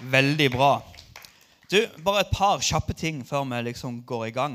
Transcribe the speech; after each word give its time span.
Veldig 0.00 0.50
bra. 0.52 0.80
Du, 1.70 1.76
Bare 2.04 2.20
et 2.24 2.30
par 2.32 2.62
kjappe 2.64 2.94
ting 2.96 3.20
før 3.26 3.44
vi 3.44 3.62
liksom 3.68 4.00
går 4.06 4.26
i 4.26 4.34
gang. 4.34 4.54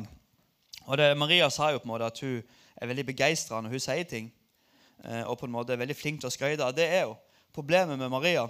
Og 0.85 0.97
det, 0.97 1.17
Maria 1.17 1.49
sa 1.49 1.69
jo 1.71 1.77
på 1.79 1.85
en 1.85 1.91
måte 1.93 2.07
at 2.09 2.19
hun 2.19 2.41
er 2.75 2.89
veldig 2.89 3.05
begeistra 3.05 3.61
når 3.61 3.75
hun 3.75 3.79
sier 3.79 4.03
ting. 4.09 4.31
eh, 5.03 5.23
Og 5.23 5.37
på 5.37 5.45
en 5.45 5.51
måte 5.51 5.73
er 5.73 5.77
veldig 5.77 5.95
flink 5.95 6.19
til 6.19 6.27
å 6.27 6.33
skryte. 6.33 6.71
Det 6.75 6.87
er 6.89 7.01
jo 7.03 7.15
Problemet 7.53 7.97
med 7.97 8.09
Maria 8.09 8.49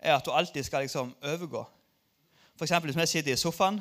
er 0.00 0.16
at 0.16 0.26
hun 0.26 0.34
alltid 0.34 0.64
skal 0.64 0.82
liksom 0.82 1.14
overgå. 1.22 1.64
Eksempel, 2.62 2.90
Hvis 2.90 3.00
vi 3.00 3.06
sitter 3.06 3.32
i 3.32 3.36
sofaen 3.36 3.80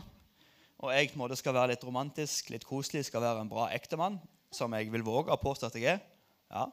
og 0.79 0.93
jeg 0.93 1.09
på 1.09 1.13
en 1.13 1.20
måte 1.20 1.36
skal 1.36 1.54
være 1.54 1.68
litt 1.68 1.84
romantisk, 1.84 2.50
litt 2.50 2.66
koselig, 2.66 3.05
skal 3.05 3.21
være 3.21 3.41
en 3.41 3.50
bra 3.50 3.70
ektemann, 3.73 4.20
som 4.52 4.73
jeg 4.73 4.91
vil 4.91 5.04
våge 5.04 5.32
å 5.32 5.38
påstå 5.38 5.68
at 5.68 5.75
jeg 5.75 5.84
er, 5.84 6.00
ja, 6.52 6.66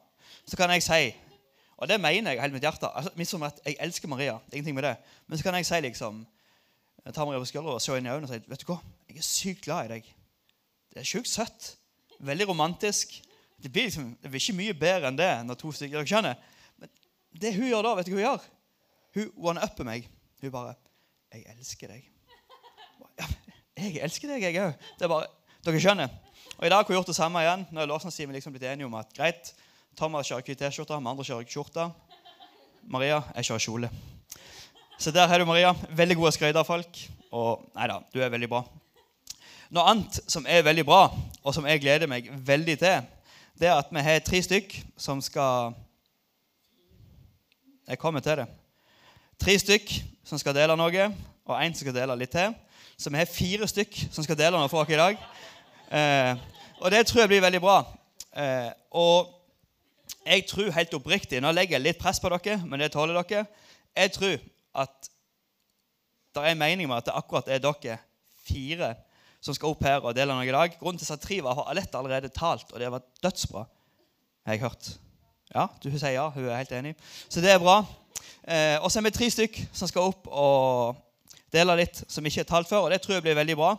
så 0.45 0.57
kan 0.57 0.69
jeg 0.69 0.83
si 0.83 1.28
Og 1.79 1.87
det 1.87 1.95
mener 2.01 2.35
jeg 2.35 2.41
helt 2.43 2.53
mitt 2.53 2.65
hjerte. 2.65 2.87
altså, 2.87 3.11
misforstå 3.15 3.63
Jeg 3.65 3.77
elsker 3.79 4.07
Maria. 4.07 4.37
ingenting 4.51 4.75
med 4.75 4.83
det. 4.83 4.95
Men 5.27 5.37
så 5.37 5.43
kan 5.43 5.55
jeg 5.55 5.65
si 5.65 5.79
liksom 5.81 6.25
jeg 7.05 7.13
tar 7.13 7.25
Maria 7.25 7.39
på 7.39 7.45
skuldra 7.45 7.73
og 7.73 7.81
ser 7.81 7.97
inn 7.97 8.05
i 8.05 8.09
øynene 8.11 8.27
og 8.27 8.29
sier 8.33 8.43
vet 8.47 8.61
du 8.61 8.67
hva, 8.69 8.79
jeg 9.09 9.17
er 9.17 9.25
sykt 9.25 9.63
glad 9.65 9.87
i 9.87 9.93
deg. 9.93 10.09
Det 10.93 10.99
er 10.99 11.07
sjukt 11.07 11.29
søtt. 11.31 11.69
Veldig 12.19 12.49
romantisk. 12.49 13.15
Det 13.63 13.71
blir 13.71 13.87
liksom, 13.87 14.11
det 14.21 14.31
blir 14.31 14.43
ikke 14.43 14.57
mye 14.57 14.75
bedre 14.77 15.09
enn 15.09 15.17
det 15.17 15.29
når 15.47 15.59
to 15.61 15.71
stykker 15.71 15.97
dere 15.97 16.09
skjønner. 16.09 16.35
Men 16.77 16.91
det 17.41 17.53
hun 17.55 17.69
gjør 17.69 17.87
da, 17.87 17.95
vet 17.95 18.09
du 18.09 18.13
hva 18.13 18.19
hun 18.19 18.25
gjør? 18.27 18.47
Hun 19.15 19.31
one-upper 19.51 19.87
meg. 19.87 20.09
Hun 20.41 20.51
bare 20.51 20.75
'Jeg 21.31 21.45
elsker 21.55 21.87
deg'. 21.87 22.05
Ja, 23.19 23.25
jeg 23.77 24.03
elsker 24.03 24.27
deg, 24.27 24.41
jeg 24.41 24.61
òg. 24.61 24.73
Er 25.01 25.27
Dere 25.65 25.79
skjønner. 25.79 26.09
Og 26.57 26.65
I 26.65 26.69
dag 26.69 26.77
har 26.77 26.87
hun 26.87 26.95
gjort 26.95 27.07
det 27.07 27.15
samme 27.15 27.41
igjen. 27.43 27.65
Nå 27.71 27.81
er 27.81 27.85
lovsangsteamet 27.85 28.35
liksom 28.35 28.53
blitt 28.53 28.63
enige 28.63 28.85
om 28.85 28.95
at 28.95 29.13
greit, 29.13 29.53
Thomas 29.97 30.27
kjører 30.29 30.45
hvit 30.45 30.59
T-skjorte, 30.59 30.97
vi 30.99 31.09
andre 31.09 31.25
kjører 31.25 31.47
skjorte. 31.49 31.85
Maria, 32.89 33.21
jeg 33.35 33.49
kjører 33.49 33.63
kjole. 33.63 33.89
Så 34.99 35.11
der 35.15 35.27
har 35.27 35.39
du 35.39 35.45
Maria. 35.45 35.73
Veldig 35.89 36.15
gode 36.15 36.63
folk. 36.65 36.99
Og 37.31 37.69
nei 37.75 37.87
da, 37.87 37.99
du 38.13 38.21
er 38.21 38.29
veldig 38.29 38.49
bra. 38.49 38.63
Noe 39.69 39.85
annet 39.85 40.19
som 40.27 40.45
er 40.49 40.63
veldig 40.65 40.85
bra, 40.85 41.11
og 41.43 41.53
som 41.53 41.65
jeg 41.69 41.81
gleder 41.81 42.09
meg 42.09 42.29
veldig 42.31 42.77
til, 42.81 43.03
det 43.59 43.67
er 43.67 43.77
at 43.77 43.91
vi 43.91 44.01
har 44.01 44.19
tre 44.19 44.41
stykk 44.41 44.73
som 44.97 45.21
skal 45.21 45.73
Jeg 47.89 47.97
kommer 47.97 48.19
til 48.19 48.37
det. 48.37 48.45
Tre 49.39 49.59
stykk 49.59 49.93
som 50.23 50.37
skal 50.37 50.53
dele 50.53 50.75
noe, 50.77 51.05
og 51.45 51.55
én 51.57 51.73
som 51.73 51.81
skal 51.81 51.95
dele 51.95 52.15
litt 52.15 52.31
til. 52.31 52.53
Så 52.97 53.09
vi 53.09 53.17
har 53.17 53.25
fire 53.25 53.67
stykk 53.67 53.95
som 54.11 54.23
skal 54.23 54.37
dele 54.37 54.57
noe 54.57 54.69
for 54.69 54.83
oss 54.83 54.93
i 54.93 54.99
dag. 54.99 55.17
Eh, 55.89 56.35
og 56.79 56.91
det 56.91 57.05
tror 57.07 57.21
jeg 57.21 57.31
blir 57.31 57.41
veldig 57.41 57.61
bra. 57.63 57.77
Eh, 58.35 58.69
og 58.91 59.38
jeg 60.25 60.45
tror 60.49 60.71
helt 60.75 60.93
oppriktig 60.93 61.39
Nå 61.41 61.51
legger 61.55 61.77
jeg 61.77 61.85
litt 61.85 61.99
press 62.01 62.19
på 62.21 62.29
dere, 62.33 62.59
men 62.65 62.81
det 62.81 62.91
tåler 62.93 63.17
dere. 63.21 63.45
Jeg 63.95 64.13
tror 64.15 64.37
at 64.83 65.09
det 66.35 66.43
er 66.43 66.53
en 66.53 66.61
mening 66.61 66.89
med 66.89 66.99
at 66.99 67.09
det 67.09 67.17
akkurat 67.17 67.47
er 67.49 67.61
dere 67.63 67.99
fire 68.45 68.93
som 69.41 69.55
skal 69.55 69.71
opp 69.71 69.83
her 69.87 70.03
og 70.03 70.15
dele 70.15 70.35
noe 70.35 70.47
i 70.47 70.53
dag. 70.53 70.75
Grunnen 70.79 70.99
til 70.99 71.13
at 71.13 71.21
triva 71.23 71.53
har 71.55 71.69
Alette 71.71 71.97
allerede 71.97 72.31
talt, 72.35 72.71
og 72.73 72.79
det 72.81 72.91
var 72.91 73.05
dødsbra. 73.23 73.63
Har 74.45 74.57
jeg 74.57 74.63
hørt. 74.65 74.89
Ja, 75.53 75.65
hun 75.83 75.97
sier 75.97 76.13
ja. 76.13 76.27
Hun 76.33 76.45
er 76.49 76.59
helt 76.59 76.73
enig. 76.75 76.95
Så 77.29 77.41
det 77.41 77.53
er 77.53 77.61
bra. 77.63 77.79
Eh, 78.43 78.77
og 78.83 78.91
så 78.91 78.99
er 78.99 79.07
vi 79.07 79.13
tre 79.15 79.29
stykk 79.31 79.61
som 79.73 79.89
skal 79.89 80.11
opp 80.11 80.27
og 80.27 80.99
dele 81.53 81.79
litt 81.79 82.03
som 82.07 82.25
ikke 82.25 82.43
er 82.43 82.49
talt 82.49 82.69
før, 82.69 82.85
og 82.85 82.93
det 82.93 83.01
tror 83.01 83.17
jeg 83.17 83.25
blir 83.25 83.39
veldig 83.39 83.57
bra. 83.57 83.71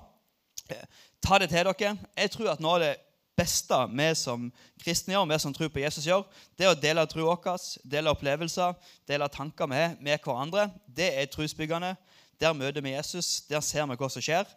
Eh, 0.72 0.84
ta 1.22 1.38
det 1.38 1.50
til 1.52 1.68
dere. 1.68 1.94
Jeg 2.16 2.32
tror 2.34 2.52
at 2.54 2.64
nå 2.64 2.74
er 2.76 2.86
det 2.86 2.92
beste 3.40 3.76
vi 3.90 4.08
som 4.18 4.46
kristne 4.84 5.14
gjør, 5.14 5.28
vi 5.30 5.38
som 5.42 5.54
tror 5.56 5.72
på 5.72 5.82
Jesus 5.82 6.06
gjør, 6.06 6.26
det 6.58 6.66
er 6.66 6.74
å 6.74 6.78
dele 6.78 7.06
troa 7.08 7.36
vår, 7.40 7.66
dele 7.88 8.12
opplevelser, 8.12 8.76
dele 9.08 9.28
tanker 9.32 9.70
med, 9.70 9.96
med 10.00 10.20
hverandre. 10.20 10.68
Det 10.86 11.08
er 11.16 11.30
trosbyggende. 11.32 11.94
Der 12.40 12.56
møter 12.56 12.84
vi 12.84 12.94
Jesus. 12.94 13.42
Der 13.48 13.60
ser 13.64 13.88
vi 13.88 13.98
hva 14.00 14.08
som 14.12 14.24
skjer. 14.24 14.48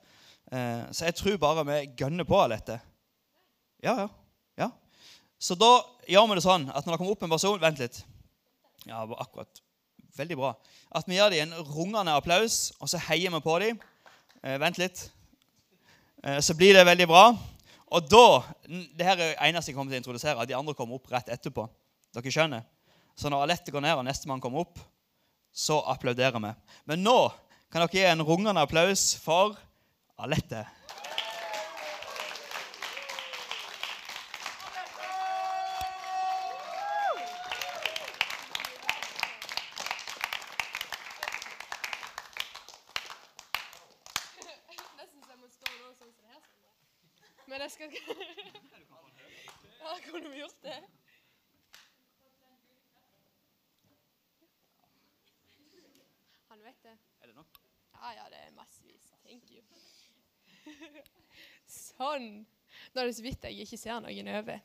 Eh, 0.52 0.84
så 0.92 1.08
jeg 1.08 1.18
tror 1.20 1.40
bare 1.42 1.66
vi 1.68 1.80
gønner 2.00 2.28
på 2.28 2.40
alt 2.40 2.56
dette. 2.58 2.80
Ja, 3.84 3.96
ja. 4.04 4.08
ja. 4.60 4.70
Så 5.40 5.56
da 5.60 5.72
gjør 6.08 6.30
vi 6.30 6.40
det 6.40 6.46
sånn 6.46 6.70
at 6.72 6.86
når 6.86 6.96
det 6.96 7.02
kommer 7.02 7.16
opp 7.16 7.26
en 7.26 7.36
person 7.36 7.60
Vent 7.62 7.82
litt. 7.84 8.04
Ja, 8.88 9.04
akkurat. 9.04 9.64
Veldig 10.16 10.38
bra. 10.38 10.54
At 10.94 11.08
vi 11.10 11.18
gir 11.18 11.34
dem 11.34 11.48
en 11.48 11.68
rungende 11.72 12.14
applaus, 12.14 12.74
og 12.80 12.92
så 12.92 13.00
heier 13.08 13.34
vi 13.34 13.42
på 13.44 13.58
dem. 13.64 13.80
Eh, 14.44 14.60
vent 14.62 14.78
litt. 14.78 15.08
Eh, 16.24 16.40
så 16.44 16.56
blir 16.56 16.76
det 16.78 16.86
veldig 16.86 17.08
bra. 17.10 17.26
Og 17.94 18.06
da 18.10 18.28
det 18.66 19.06
her 19.06 19.14
er 19.14 19.22
det 19.22 19.50
eneste 19.50 19.70
jeg 19.70 19.78
kommer 19.78 19.94
til 19.94 20.00
å 20.00 20.02
introdusere. 20.02 20.42
at 20.42 20.50
De 20.50 20.58
andre 20.58 20.74
kommer 20.74 20.98
opp 20.98 21.12
rett 21.14 21.30
etterpå. 21.30 21.68
Dere 22.14 22.34
skjønner? 22.34 22.66
Så 23.14 23.30
når 23.30 23.46
Alette 23.46 23.74
går 23.74 23.84
ned, 23.86 23.94
og 24.00 24.06
nestemann 24.08 24.42
kommer 24.42 24.66
opp, 24.66 24.80
så 25.54 25.78
applauderer 25.94 26.42
vi. 26.42 26.54
Men 26.90 27.06
nå 27.06 27.18
kan 27.70 27.84
dere 27.84 27.94
gi 27.94 28.06
en 28.10 28.26
rungende 28.26 28.66
applaus 28.66 29.14
for 29.22 29.54
Alette. 30.18 30.66
Nesten 44.98 45.22
så 45.22 45.30
jeg 45.30 45.40
må 45.42 45.48
stå 45.54 45.70
nå 45.70 45.94
sånn 45.94 46.10
som 46.10 46.26
det 46.26 46.34
her. 46.34 46.42
Sondre. 47.22 47.43
Men 47.54 47.62
jeg 47.62 47.72
skal 47.72 47.92
Ja, 49.82 50.12
kunne 50.12 50.30
vi 50.30 50.38
gjort 50.40 50.64
det? 50.64 50.84
Han 56.50 56.64
vet 56.64 56.84
det. 56.84 56.98
Er 57.22 57.28
det 57.28 57.36
nok? 57.36 57.60
Ja, 58.02 58.10
ja, 58.10 58.24
det 58.30 58.40
er 58.48 58.52
massevis. 58.58 59.14
Thank 59.26 59.52
you. 59.52 59.62
sånn. 61.70 62.48
Nå 62.94 63.04
er 63.04 63.12
det 63.12 63.16
så 63.20 63.28
vidt 63.28 63.46
jeg 63.46 63.68
ikke 63.68 63.82
ser 63.84 64.02
noen 64.02 64.34
over. 64.34 64.58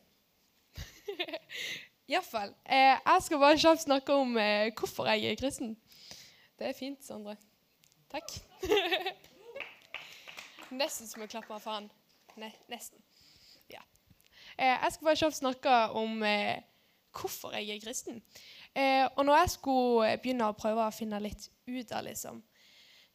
Iallfall. 2.09 2.57
Eh, 2.65 2.97
jeg 2.97 3.29
skal 3.29 3.45
bare 3.45 3.63
kjapt 3.67 3.85
snakke 3.85 4.11
om 4.25 4.33
eh, 4.41 4.73
hvorfor 4.73 5.13
jeg 5.13 5.29
er 5.29 5.41
kristen. 5.45 5.77
Det 6.57 6.73
er 6.73 6.81
fint, 6.81 7.05
Sondre. 7.05 7.37
Takk. 8.09 8.33
Nesten 10.81 11.05
som 11.05 11.29
å 11.29 11.31
klappe 11.37 11.53
av 11.53 11.61
faen. 11.69 11.93
Ne 12.39 12.51
nesten. 12.71 13.01
Ja. 13.73 13.83
Eh, 14.57 14.75
jeg 14.75 14.93
skal 14.95 15.09
bare 15.09 15.21
kjapt 15.23 15.39
snakke 15.41 15.79
om 15.99 16.23
eh, 16.27 16.61
hvorfor 17.15 17.57
jeg 17.57 17.73
er 17.75 17.83
kristen. 17.83 18.23
Eh, 18.75 19.07
og 19.17 19.25
når 19.27 19.43
jeg 19.43 19.55
skulle 19.57 20.13
begynne 20.23 20.51
å 20.51 20.57
prøve 20.59 20.85
å 20.87 20.95
finne 20.95 21.21
litt 21.23 21.49
ut 21.67 21.93
av 21.93 22.05
liksom, 22.07 22.41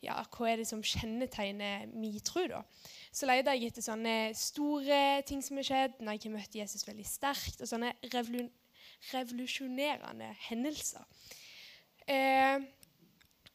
ja, 0.04 0.18
hva 0.36 0.50
er 0.50 0.60
det 0.60 0.68
som 0.68 0.84
kjennetegner 0.84 1.88
min 1.94 2.20
tro, 2.26 2.44
da, 2.52 2.64
så 3.16 3.30
leide 3.30 3.54
jeg 3.56 3.72
etter 3.72 3.86
sånne 3.86 4.18
store 4.36 5.22
ting 5.28 5.44
som 5.46 5.60
har 5.62 5.70
skjedd 5.70 6.02
når 6.02 6.18
jeg 6.18 6.26
har 6.26 6.36
møtt 6.36 6.60
Jesus 6.60 6.88
veldig 6.88 7.08
sterkt, 7.08 7.64
og 7.64 7.70
sånne 7.70 7.96
revolu 8.12 8.50
revolusjonerende 9.12 10.30
hendelser. 10.48 11.04
Eh, 12.08 12.62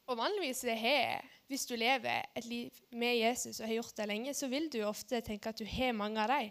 og 0.09 0.19
vanligvis 0.19 0.61
har 0.77 1.25
hvis 1.49 1.65
du 1.69 1.75
lever 1.81 2.27
et 2.37 2.45
liv 2.45 2.81
med 2.93 3.17
Jesus 3.17 3.61
og 3.61 3.67
har 3.67 3.79
gjort 3.79 3.97
det 3.97 4.09
lenge, 4.11 4.35
så 4.37 4.49
vil 4.53 4.69
du 4.73 4.83
ofte 4.85 5.21
tenke 5.25 5.49
at 5.49 5.59
du 5.59 5.65
har 5.65 5.97
mange 5.97 6.21
av 6.21 6.29
dem. 6.33 6.51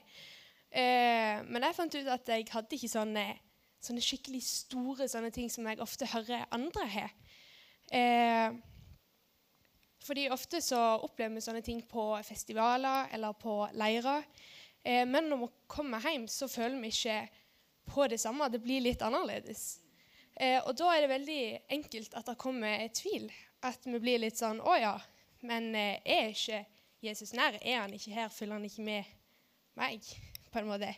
Eh, 0.72 1.44
men 1.48 1.64
jeg 1.64 1.78
fant 1.78 1.98
ut 2.00 2.10
at 2.12 2.32
jeg 2.34 2.48
hadde 2.52 2.76
ikke 2.76 2.90
sånne, 2.92 3.26
sånne 3.84 4.04
skikkelig 4.04 4.42
store 4.44 5.08
sånne 5.12 5.30
ting 5.34 5.52
som 5.54 5.70
jeg 5.70 5.80
ofte 5.86 6.10
hører 6.12 6.48
andre 6.56 6.88
ha. 6.96 7.06
Eh, 7.94 8.58
fordi 10.08 10.28
ofte 10.34 10.62
så 10.64 10.80
opplever 11.04 11.36
vi 11.36 11.44
sånne 11.44 11.64
ting 11.66 11.82
på 11.88 12.10
festivaler 12.26 13.12
eller 13.14 13.38
på 13.38 13.60
leirer. 13.78 14.26
Eh, 14.84 15.04
men 15.08 15.30
når 15.30 15.46
vi 15.46 15.52
kommer 15.70 16.04
hjem, 16.04 16.28
så 16.32 16.50
føler 16.50 16.80
vi 16.82 16.94
ikke 16.94 17.20
på 17.88 18.08
det 18.10 18.20
samme. 18.22 18.50
Det 18.50 18.64
blir 18.64 18.84
litt 18.84 19.04
annerledes. 19.06 19.78
Eh, 20.38 20.60
og 20.64 20.76
da 20.78 20.94
er 20.94 21.04
det 21.04 21.12
veldig 21.12 21.44
enkelt 21.78 22.18
at 22.18 22.30
det 22.30 22.38
kommer 22.40 22.88
tvil. 22.96 23.30
At 23.66 23.86
vi 23.86 24.00
blir 24.00 24.22
litt 24.22 24.38
sånn 24.38 24.60
Å 24.62 24.76
ja, 24.78 24.94
men 25.48 25.72
eh, 25.76 25.98
er 26.06 26.30
ikke 26.34 26.62
Jesus 27.02 27.34
nær? 27.38 27.58
Er 27.62 27.82
han 27.84 27.94
ikke 27.94 28.14
her? 28.14 28.30
Følger 28.34 28.58
han 28.58 28.68
ikke 28.68 28.86
med 28.86 29.10
meg? 29.78 30.06
På 30.52 30.62
en 30.62 30.70
måte. 30.70 30.94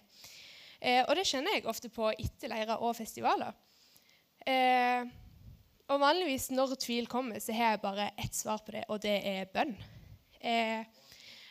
Eh, 0.80 1.02
og 1.06 1.16
det 1.16 1.28
kjenner 1.28 1.58
jeg 1.58 1.68
ofte 1.68 1.92
på 1.92 2.12
etter 2.14 2.52
leirer 2.52 2.80
og 2.84 2.96
festivaler. 2.96 3.56
Eh, 4.48 5.08
og 5.90 6.00
vanligvis 6.00 6.50
når 6.54 6.78
tvil 6.80 7.10
kommer, 7.12 7.42
så 7.44 7.56
har 7.56 7.74
jeg 7.74 7.82
bare 7.84 8.12
ett 8.22 8.36
svar 8.36 8.62
på 8.64 8.76
det, 8.76 8.86
og 8.88 9.02
det 9.04 9.18
er 9.26 9.50
bønn. 9.52 9.74
Eh, 10.40 10.86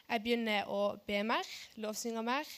jeg 0.09 0.23
begynner 0.25 0.71
å 0.73 0.95
be 1.05 1.21
mer, 1.27 1.49
lovsynge 1.83 2.23
mer. 2.25 2.49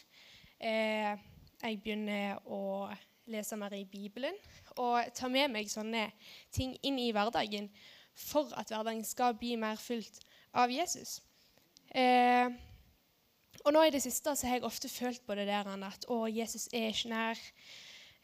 Eh, 0.60 1.14
jeg 1.60 1.80
begynner 1.82 2.38
å 2.46 2.90
lese 3.30 3.56
mer 3.58 3.74
i 3.74 3.86
Bibelen 3.88 4.36
og 4.76 5.10
ta 5.14 5.28
med 5.30 5.50
meg 5.52 5.70
sånne 5.70 6.06
ting 6.54 6.76
inn 6.86 6.98
i 7.00 7.10
hverdagen 7.14 7.68
for 8.14 8.50
at 8.58 8.68
hverdagen 8.68 9.04
skal 9.04 9.34
bli 9.38 9.56
mer 9.56 9.78
fylt 9.80 10.20
av 10.52 10.72
Jesus. 10.72 11.20
Eh, 11.94 12.50
og 13.64 13.74
nå 13.74 13.82
i 13.84 13.92
det 13.92 14.00
siste 14.02 14.32
så 14.36 14.48
har 14.48 14.58
jeg 14.58 14.68
ofte 14.68 14.88
følt 14.88 15.22
på 15.26 15.36
det 15.36 15.46
der 15.48 15.68
at 15.68 16.06
å, 16.08 16.24
Jesus 16.30 16.68
er 16.72 16.90
ikke 16.92 17.12
nær. 17.12 17.40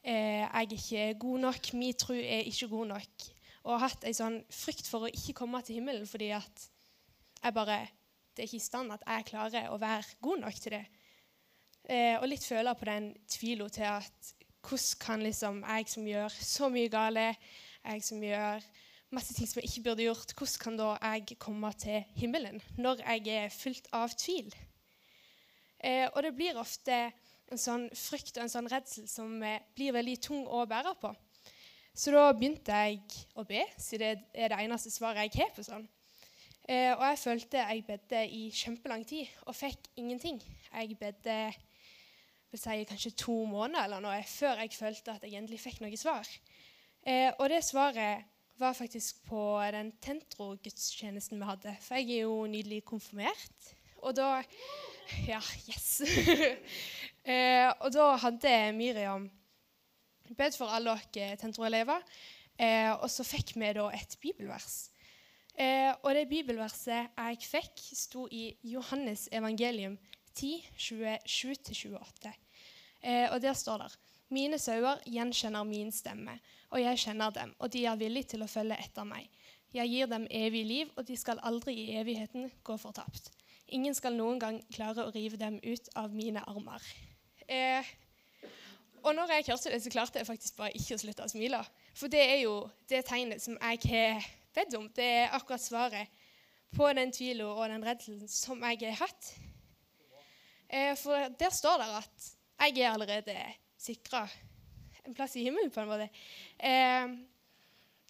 Eh, 0.02 0.44
jeg 0.44 0.50
er 0.52 0.76
ikke 0.76 1.18
god 1.20 1.42
nok. 1.48 1.72
Min 1.74 1.98
tro 1.98 2.14
er 2.14 2.46
ikke 2.46 2.68
god 2.68 2.86
nok. 2.94 3.32
og 3.66 3.72
har 3.80 3.88
hatt 3.88 4.04
en 4.06 4.14
sånn 4.14 4.36
frykt 4.54 4.86
for 4.86 5.02
å 5.02 5.10
ikke 5.10 5.34
komme 5.34 5.58
til 5.66 5.80
himmelen 5.80 6.06
fordi 6.06 6.30
at 6.30 6.68
jeg 7.42 7.54
bare 7.54 7.88
Det 8.36 8.44
er 8.44 8.48
ikke 8.50 8.60
i 8.60 8.60
stand 8.60 8.92
at 8.92 9.02
jeg 9.06 9.24
klarer 9.30 9.70
å 9.72 9.78
være 9.80 10.18
god 10.20 10.42
nok 10.42 10.54
til 10.60 10.74
det. 10.74 10.84
Eh, 11.88 12.18
og 12.20 12.26
litt 12.28 12.44
føler 12.44 12.74
på 12.76 12.84
den 12.84 13.06
tvila 13.32 13.68
til 13.72 13.86
at 13.88 14.32
hvordan 14.60 14.98
kan 15.00 15.22
liksom 15.22 15.62
jeg 15.64 15.88
som 15.88 16.06
gjør 16.06 16.28
så 16.28 16.68
mye 16.68 16.90
gale, 16.92 17.24
jeg 17.80 18.02
som 18.04 18.20
gjør 18.22 18.66
masse 19.14 19.34
ting 19.34 19.48
som 19.48 19.60
jeg 19.60 19.70
ikke 19.70 19.84
burde 19.88 20.06
gjort, 20.06 20.32
hvordan 20.34 20.62
kan 20.62 20.78
da 20.80 20.88
jeg 20.96 21.38
komme 21.42 21.72
til 21.78 22.02
himmelen 22.18 22.62
når 22.78 23.02
jeg 23.04 23.28
er 23.36 23.54
fylt 23.54 23.88
av 23.94 24.14
tvil? 24.18 24.50
Eh, 25.78 26.08
og 26.12 26.22
det 26.24 26.34
blir 26.34 26.58
ofte 26.58 26.96
en 27.52 27.60
sånn 27.60 27.86
frykt 27.94 28.38
og 28.38 28.46
en 28.46 28.52
sånn 28.52 28.70
redsel 28.70 29.06
som 29.10 29.36
eh, 29.44 29.62
blir 29.76 29.94
veldig 29.94 30.16
tung 30.24 30.46
å 30.48 30.64
bære 30.66 30.96
på. 31.02 31.12
Så 31.96 32.12
da 32.12 32.26
begynte 32.36 32.76
jeg 32.76 33.00
å 33.38 33.44
be, 33.48 33.62
siden 33.80 34.24
det 34.32 34.42
er 34.44 34.52
det 34.52 34.58
eneste 34.64 34.92
svaret 34.92 35.30
jeg 35.30 35.46
har 35.46 35.54
på 35.56 35.64
sånn. 35.64 35.86
Eh, 36.66 36.90
og 36.96 37.04
jeg 37.06 37.22
følte 37.22 37.62
jeg 37.62 37.86
bedde 37.86 38.20
i 38.26 38.42
kjempelang 38.50 39.06
tid 39.06 39.30
og 39.46 39.54
fikk 39.54 39.86
ingenting. 40.02 40.40
Jeg 40.72 40.98
bedde 40.98 41.36
vil 42.50 42.60
si, 42.60 42.82
kanskje 42.88 43.14
to 43.22 43.36
måneder 43.46 43.86
eller 43.86 44.02
noe 44.02 44.18
før 44.26 44.64
jeg 44.64 44.74
følte 44.74 45.14
at 45.14 45.26
jeg 45.26 45.38
endelig 45.38 45.62
fikk 45.62 45.80
noe 45.84 46.00
svar. 46.00 46.26
Eh, 47.06 47.30
og 47.38 47.48
det 47.52 47.62
svaret 47.64 48.26
var 48.58 48.76
faktisk 48.76 49.24
på 49.28 49.40
den 49.72 49.92
Tentro-gudstjenesten 50.02 51.40
vi 51.40 51.48
hadde. 51.48 51.74
For 51.82 52.00
jeg 52.00 52.10
er 52.18 52.26
jo 52.26 52.46
nydelig 52.50 52.84
konfirmert. 52.84 53.72
Og 54.02 54.16
da 54.16 54.42
Ja, 55.28 55.38
yes. 55.70 56.00
eh, 57.30 57.68
og 57.80 57.92
da 57.94 58.16
hadde 58.18 58.72
Miriam 58.74 59.28
bedt 60.34 60.56
for 60.58 60.66
alle 60.66 60.96
oss 60.96 61.06
Tentro-elever. 61.14 62.02
Eh, 62.58 62.92
og 62.92 63.10
så 63.12 63.24
fikk 63.24 63.54
vi 63.54 63.72
da 63.76 63.86
et 63.94 64.16
bibelvers. 64.20 64.88
Eh, 65.56 65.92
og 66.02 66.14
det 66.14 66.28
bibelverset 66.28 67.12
jeg 67.16 67.38
fikk, 67.40 67.80
sto 67.96 68.26
i 68.28 68.50
Johannes 68.64 69.28
evangelium 69.32 69.96
10, 70.34 70.66
27-28. 70.76 72.32
Eh, 73.02 73.32
og 73.32 73.40
der 73.40 73.56
står 73.56 73.84
det 73.84 73.92
Mine 74.34 74.58
sauer 74.58 75.02
gjenkjenner 75.06 75.66
min 75.68 75.92
stemme, 75.94 76.38
og 76.74 76.80
jeg 76.82 76.98
kjenner 76.98 77.34
dem, 77.34 77.52
og 77.58 77.70
de 77.72 77.84
er 77.86 77.98
villige 78.00 78.32
til 78.34 78.42
å 78.42 78.50
følge 78.50 78.78
etter 78.82 79.06
meg. 79.06 79.28
Jeg 79.74 79.90
gir 79.92 80.08
dem 80.10 80.26
evig 80.30 80.64
liv, 80.66 80.90
og 80.96 81.06
de 81.06 81.16
skal 81.18 81.42
aldri 81.46 81.74
i 81.84 81.98
evigheten 82.00 82.48
gå 82.66 82.76
fortapt. 82.80 83.30
Ingen 83.74 83.94
skal 83.94 84.14
noen 84.14 84.40
gang 84.42 84.58
klare 84.74 85.06
å 85.06 85.12
rive 85.14 85.38
dem 85.38 85.58
ut 85.62 85.90
av 85.98 86.14
mine 86.14 86.42
armer. 86.46 86.82
Eh, 87.46 87.86
og 89.02 89.14
når 89.14 89.36
jeg 89.36 89.46
hørte 89.52 89.70
det, 89.70 89.82
så 89.82 89.92
klarte 89.94 90.18
jeg 90.18 90.26
faktisk 90.26 90.56
bare 90.58 90.74
ikke 90.74 90.96
å 90.96 91.02
slutte 91.02 91.26
å 91.26 91.30
smile. 91.30 91.60
For 91.94 92.10
det 92.10 92.22
er 92.22 92.40
jo 92.42 92.54
det 92.90 93.04
tegnet 93.06 93.42
som 93.42 93.58
jeg 93.58 93.82
har 93.90 94.24
bedt 94.56 94.74
om. 94.78 94.88
Det 94.94 95.06
er 95.20 95.34
akkurat 95.36 95.62
svaret 95.62 96.22
på 96.74 96.88
den 96.98 97.12
tvilen 97.14 97.46
og 97.46 97.68
den 97.70 97.84
redselen 97.86 98.26
som 98.30 98.64
jeg 98.66 98.82
har 98.88 98.98
hatt. 99.04 99.30
Eh, 100.66 100.94
for 100.98 101.30
der 101.38 101.54
står 101.54 101.78
det 101.82 101.90
at 102.00 102.32
jeg 102.66 102.82
er 102.82 102.90
allerede 102.90 103.36
sikra 103.86 104.26
en 105.06 105.14
plass 105.14 105.36
i 105.36 105.44
himmelen, 105.46 105.70
på 105.70 105.80
en 105.80 105.90
måte. 105.90 106.08
Eh, 106.58 107.04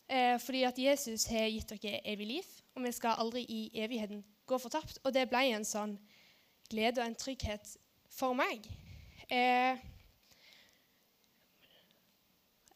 eh, 0.09 0.37
fordi 0.41 0.63
at 0.65 0.79
Jesus 0.81 1.27
har 1.31 1.51
gitt 1.53 1.75
dere 1.77 2.01
evig 2.09 2.31
liv, 2.31 2.55
og 2.75 2.85
vi 2.87 2.93
skal 2.93 3.21
aldri 3.21 3.45
i 3.49 3.61
evigheten 3.85 4.25
gå 4.47 4.59
fortapt. 4.63 5.01
Og 5.05 5.13
det 5.15 5.29
ble 5.31 5.45
en 5.53 5.67
sånn 5.67 5.97
glede 6.71 7.03
og 7.03 7.11
en 7.11 7.19
trygghet 7.19 7.77
for 8.13 8.37
meg. 8.39 8.65
Eh, 9.29 9.79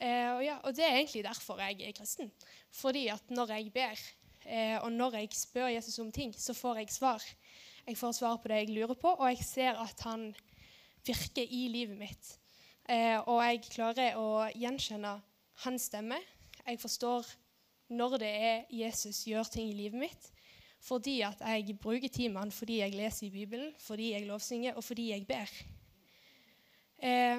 eh, 0.00 0.28
og, 0.34 0.42
ja, 0.44 0.58
og 0.64 0.76
det 0.76 0.86
er 0.86 0.98
egentlig 0.98 1.24
derfor 1.26 1.62
jeg 1.62 1.80
er 1.86 1.96
kristen. 1.96 2.32
Fordi 2.74 3.06
at 3.12 3.32
når 3.32 3.54
jeg 3.56 3.72
ber, 3.74 4.04
eh, 4.44 4.76
og 4.82 4.92
når 4.92 5.20
jeg 5.22 5.32
spør 5.38 5.72
Jesus 5.76 5.98
om 6.02 6.12
ting, 6.12 6.34
så 6.36 6.54
får 6.54 6.82
jeg 6.82 6.92
svar. 6.98 7.24
Jeg 7.86 7.96
får 7.96 8.12
svar 8.20 8.36
på 8.36 8.50
det 8.52 8.62
jeg 8.64 8.74
lurer 8.76 8.94
på, 8.94 9.14
og 9.16 9.28
jeg 9.32 9.44
ser 9.44 9.80
at 9.80 10.04
han 10.04 10.30
virker 11.06 11.46
i 11.48 11.66
livet 11.72 11.98
mitt. 11.98 12.39
Eh, 12.90 13.20
og 13.30 13.38
jeg 13.44 13.62
klarer 13.70 14.18
å 14.18 14.48
gjenkjenne 14.58 15.14
hans 15.62 15.86
stemme. 15.90 16.18
Jeg 16.64 16.80
forstår 16.82 17.28
når 17.94 18.16
det 18.22 18.30
er 18.30 18.64
Jesus 18.74 19.22
gjør 19.28 19.46
ting 19.50 19.70
i 19.70 19.78
livet 19.78 20.00
mitt. 20.00 20.30
Fordi 20.80 21.20
at 21.26 21.42
jeg 21.44 21.76
bruker 21.78 22.36
han, 22.38 22.50
fordi 22.50 22.80
jeg 22.80 22.96
leser 22.96 23.26
i 23.26 23.30
Bibelen, 23.30 23.74
fordi 23.78 24.12
jeg 24.14 24.26
lovsynger, 24.26 24.74
og 24.74 24.84
fordi 24.84 25.10
jeg 25.10 25.26
ber. 25.28 25.50
Eh, 26.98 27.38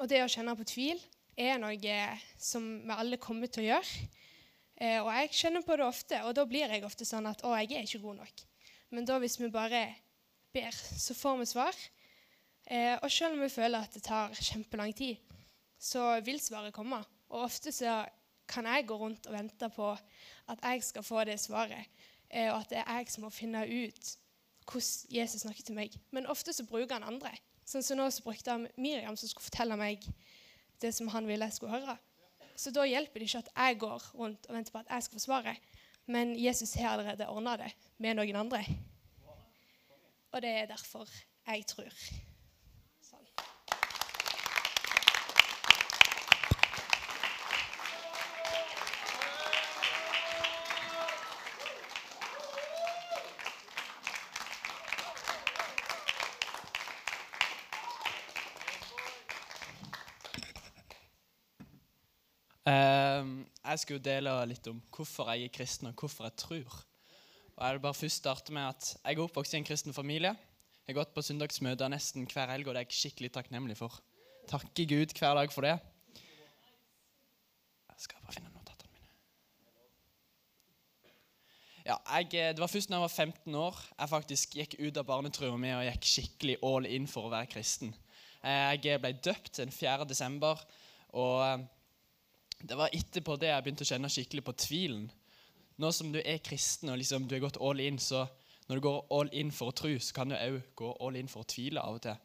og 0.00 0.08
det 0.08 0.22
å 0.24 0.30
kjenne 0.30 0.56
på 0.56 0.64
tvil 0.64 1.00
er 1.36 1.60
noe 1.60 1.98
som 2.40 2.64
vi 2.80 2.96
alle 2.96 3.20
kommer 3.20 3.46
til 3.46 3.66
å 3.66 3.68
gjøre. 3.74 4.08
Eh, 4.80 4.98
og 5.02 5.12
jeg 5.12 5.34
kjenner 5.36 5.66
på 5.66 5.76
det 5.76 5.84
ofte, 5.84 6.22
og 6.24 6.34
da 6.34 6.46
blir 6.48 6.72
jeg 6.72 6.86
ofte 6.88 7.04
sånn 7.04 7.28
at 7.28 7.44
å, 7.44 7.52
jeg 7.60 7.76
er 7.76 7.84
ikke 7.84 8.02
god 8.06 8.22
nok. 8.22 8.44
Men 8.90 9.06
da 9.06 9.20
hvis 9.20 9.36
vi 9.38 9.52
bare 9.52 9.84
ber, 10.54 10.72
så 10.72 11.14
får 11.14 11.42
vi 11.42 11.50
svar. 11.52 11.76
Eh, 12.66 12.96
og 13.02 13.10
selv 13.10 13.36
om 13.36 13.42
vi 13.42 13.48
føler 13.48 13.82
at 13.82 13.94
det 13.94 14.02
tar 14.06 14.34
kjempelang 14.34 14.94
tid, 14.96 15.16
så 15.78 16.20
vil 16.24 16.40
svaret 16.40 16.74
komme. 16.74 17.00
Og 17.30 17.46
ofte 17.46 17.72
så 17.72 18.04
kan 18.50 18.66
jeg 18.66 18.86
gå 18.86 18.96
rundt 18.96 19.26
og 19.26 19.36
vente 19.36 19.68
på 19.74 19.90
at 20.50 20.58
jeg 20.62 20.82
skal 20.84 21.06
få 21.06 21.24
det 21.24 21.40
svaret, 21.40 21.86
eh, 22.30 22.50
og 22.52 22.60
at 22.60 22.70
det 22.70 22.82
er 22.82 22.98
jeg 22.98 23.10
som 23.10 23.24
må 23.26 23.30
finne 23.30 23.64
ut 23.66 24.16
hvordan 24.70 25.14
Jesus 25.16 25.40
snakker 25.42 25.62
til 25.66 25.74
meg. 25.74 25.94
Men 26.10 26.26
ofte 26.26 26.52
så 26.52 26.66
bruker 26.66 26.94
han 26.94 27.06
andre. 27.06 27.32
Sånn 27.66 27.82
som 27.86 27.98
nå 27.98 28.06
så 28.10 28.22
brukte 28.22 28.54
han 28.54 28.68
Miriam, 28.76 29.16
som 29.16 29.30
skulle 29.30 29.46
fortelle 29.46 29.76
meg 29.78 30.04
det 30.82 30.92
som 30.94 31.10
han 31.14 31.26
ville 31.26 31.46
jeg 31.46 31.58
skulle 31.58 31.78
høre. 31.78 31.96
Så 32.56 32.72
da 32.74 32.84
hjelper 32.84 33.20
det 33.20 33.28
ikke 33.30 33.44
at 33.44 33.52
jeg 33.56 33.78
går 33.80 34.08
rundt 34.18 34.46
og 34.48 34.56
venter 34.56 34.74
på 34.74 34.82
at 34.82 34.90
jeg 34.90 35.06
skal 35.06 35.18
få 35.18 35.24
svaret. 35.24 35.68
Men 36.10 36.34
Jesus 36.38 36.74
har 36.74 36.96
allerede 36.96 37.28
ordna 37.28 37.56
det 37.56 37.70
med 37.98 38.18
noen 38.18 38.36
andre. 38.36 38.64
Og 40.32 40.42
det 40.42 40.50
er 40.50 40.66
derfor 40.70 41.08
jeg 41.46 41.66
tror. 41.66 41.94
Jeg 63.70 63.82
skal 63.84 63.96
jo 63.98 64.02
dele 64.02 64.32
litt 64.50 64.66
om 64.70 64.80
hvorfor 64.94 65.28
jeg 65.30 65.46
er 65.46 65.54
kristen, 65.54 65.90
og 65.90 65.94
hvorfor 66.02 66.26
jeg 66.26 66.36
tror. 66.42 66.78
Og 67.56 67.60
Jeg 67.66 67.76
vil 67.76 67.82
bare 67.84 67.94
først 67.94 68.22
starte 68.22 68.52
med 68.56 68.66
at 68.66 68.96
jeg 69.04 69.14
er 69.16 69.22
oppvokst 69.22 69.54
i 69.54 69.58
en 69.60 69.66
kristen 69.68 69.94
familie. 69.94 70.32
Jeg 70.86 70.94
har 70.96 71.04
gått 71.04 71.14
på 71.14 71.22
søndagsmøter 71.22 71.90
nesten 71.92 72.26
hver 72.26 72.50
helg, 72.50 72.66
og 72.66 72.74
det 72.74 72.80
er 72.82 72.88
jeg 72.88 72.98
skikkelig 72.98 73.30
takknemlig 73.36 73.76
for. 73.78 74.00
Takker 74.50 74.88
Gud 74.90 75.14
hver 75.14 75.38
dag 75.38 75.52
for 75.54 75.66
det. 75.66 75.76
Jeg 77.92 78.06
skal 78.08 78.24
bare 78.24 78.34
finne 78.34 78.50
notatene 78.54 78.90
mine. 78.96 79.10
Ja, 81.86 81.98
jeg, 82.16 82.34
eh, 82.34 82.52
det 82.56 82.64
var 82.64 82.72
først 82.72 82.90
da 82.90 82.96
jeg 82.98 83.06
var 83.06 83.14
15 83.14 83.54
år 83.54 83.82
jeg 84.00 84.14
faktisk 84.16 84.56
gikk 84.58 84.78
ut 84.80 84.96
av 84.96 85.06
barnetrua 85.06 85.56
mi 85.60 85.70
og 85.76 85.84
gikk 85.86 86.08
skikkelig 86.14 86.56
all 86.66 86.88
in 86.90 87.06
for 87.06 87.28
å 87.28 87.34
være 87.36 87.52
kristen. 87.54 87.94
Eh, 88.42 88.72
Jeg 88.80 88.98
ble 89.04 89.12
døpt 89.12 89.60
den 89.60 89.70
4. 89.70 90.08
desember, 90.08 90.58
og 91.12 91.44
eh, 91.44 91.68
det 92.60 92.76
var 92.76 92.92
etterpå 92.92 93.36
det 93.40 93.50
jeg 93.50 93.64
begynte 93.64 93.86
å 93.86 93.90
kjenne 93.90 94.10
skikkelig 94.12 94.44
på 94.44 94.56
tvilen. 94.66 95.06
Nå 95.80 95.90
som 95.96 96.10
du 96.12 96.18
er 96.20 96.42
kristen 96.44 96.92
og 96.92 96.98
liksom 97.00 97.28
du 97.28 97.34
har 97.36 97.46
gått 97.46 97.60
all 97.64 97.80
in, 97.80 97.98
så 97.98 98.26
når 98.68 98.78
du 98.78 98.84
går 98.84 98.98
all 99.16 99.30
in 99.34 99.52
for 99.54 99.72
å 99.72 99.76
tro, 99.76 99.92
så 99.98 100.14
kan 100.14 100.30
du 100.30 100.36
òg 100.36 100.60
gå 100.78 100.90
all 101.00 101.16
in 101.18 101.30
for 101.30 101.42
å 101.42 101.48
tvile 101.48 101.82
av 101.82 101.96
og 101.96 102.04
til. 102.04 102.18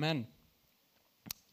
Men 0.00 0.22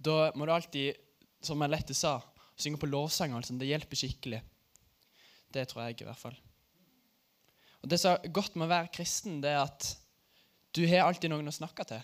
da 0.02 0.32
må 0.38 0.46
du 0.46 0.54
alltid, 0.54 1.02
som 1.44 1.62
Alette 1.66 1.98
sa, 1.98 2.20
synge 2.56 2.80
på 2.82 2.90
lovsang. 2.90 3.34
Altså. 3.38 3.58
Det 3.58 3.70
hjelper 3.70 4.00
skikkelig. 4.00 4.40
Det 5.52 5.66
tror 5.68 5.84
jeg 5.84 6.00
i 6.02 6.08
hvert 6.08 6.22
fall. 6.22 6.38
Og 7.82 7.90
Det 7.90 8.00
som 8.00 8.14
er 8.14 8.34
godt 8.34 8.56
med 8.56 8.68
å 8.68 8.72
være 8.72 8.94
kristen, 8.94 9.42
det 9.42 9.52
er 9.52 9.66
at 9.66 9.90
du 10.72 10.86
har 10.88 11.08
alltid 11.08 11.34
noen 11.34 11.50
å 11.50 11.56
snakke 11.56 11.84
til. 11.90 12.02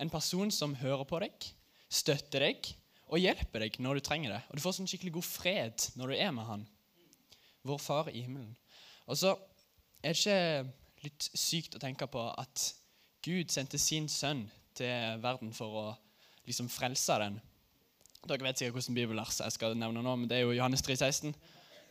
En 0.00 0.12
person 0.12 0.50
som 0.54 0.78
hører 0.78 1.04
på 1.08 1.18
deg, 1.24 1.50
støtter 1.90 2.46
deg 2.46 2.70
og 3.06 3.22
hjelper 3.22 3.62
deg 3.62 3.76
når 3.82 3.98
du 3.98 4.06
trenger 4.06 4.34
det. 4.34 4.40
Og 4.48 4.58
du 4.58 4.62
får 4.64 4.78
sånn 4.78 4.90
skikkelig 4.90 5.14
god 5.18 5.28
fred 5.28 5.86
når 5.98 6.12
du 6.12 6.16
er 6.16 6.32
med 6.34 6.48
han. 6.48 6.64
Vår 7.66 7.78
far 7.82 8.10
i 8.10 8.22
himmelen. 8.24 8.54
Og 9.06 9.18
så 9.18 9.34
er 10.02 10.14
det 10.14 10.18
ikke 10.18 11.06
litt 11.06 11.28
sykt 11.38 11.76
å 11.76 11.82
tenke 11.82 12.08
på 12.10 12.22
at 12.32 12.70
Gud 13.26 13.50
sendte 13.54 13.78
sin 13.78 14.08
sønn 14.10 14.46
til 14.76 15.20
verden 15.22 15.52
for 15.54 15.78
å 15.80 15.86
liksom 16.46 16.70
frelse 16.70 17.18
den. 17.22 17.38
Dere 18.26 18.46
vet 18.46 18.58
sikkert 18.58 18.78
hvordan 18.78 18.98
bibelvers 18.98 19.40
jeg 19.42 19.54
skal 19.54 19.78
nevne 19.78 20.02
nå, 20.02 20.14
men 20.18 20.30
det 20.30 20.40
er 20.40 20.46
jo 20.46 20.54
Johannes 20.56 20.82
3, 20.86 20.98
16. 20.98 21.34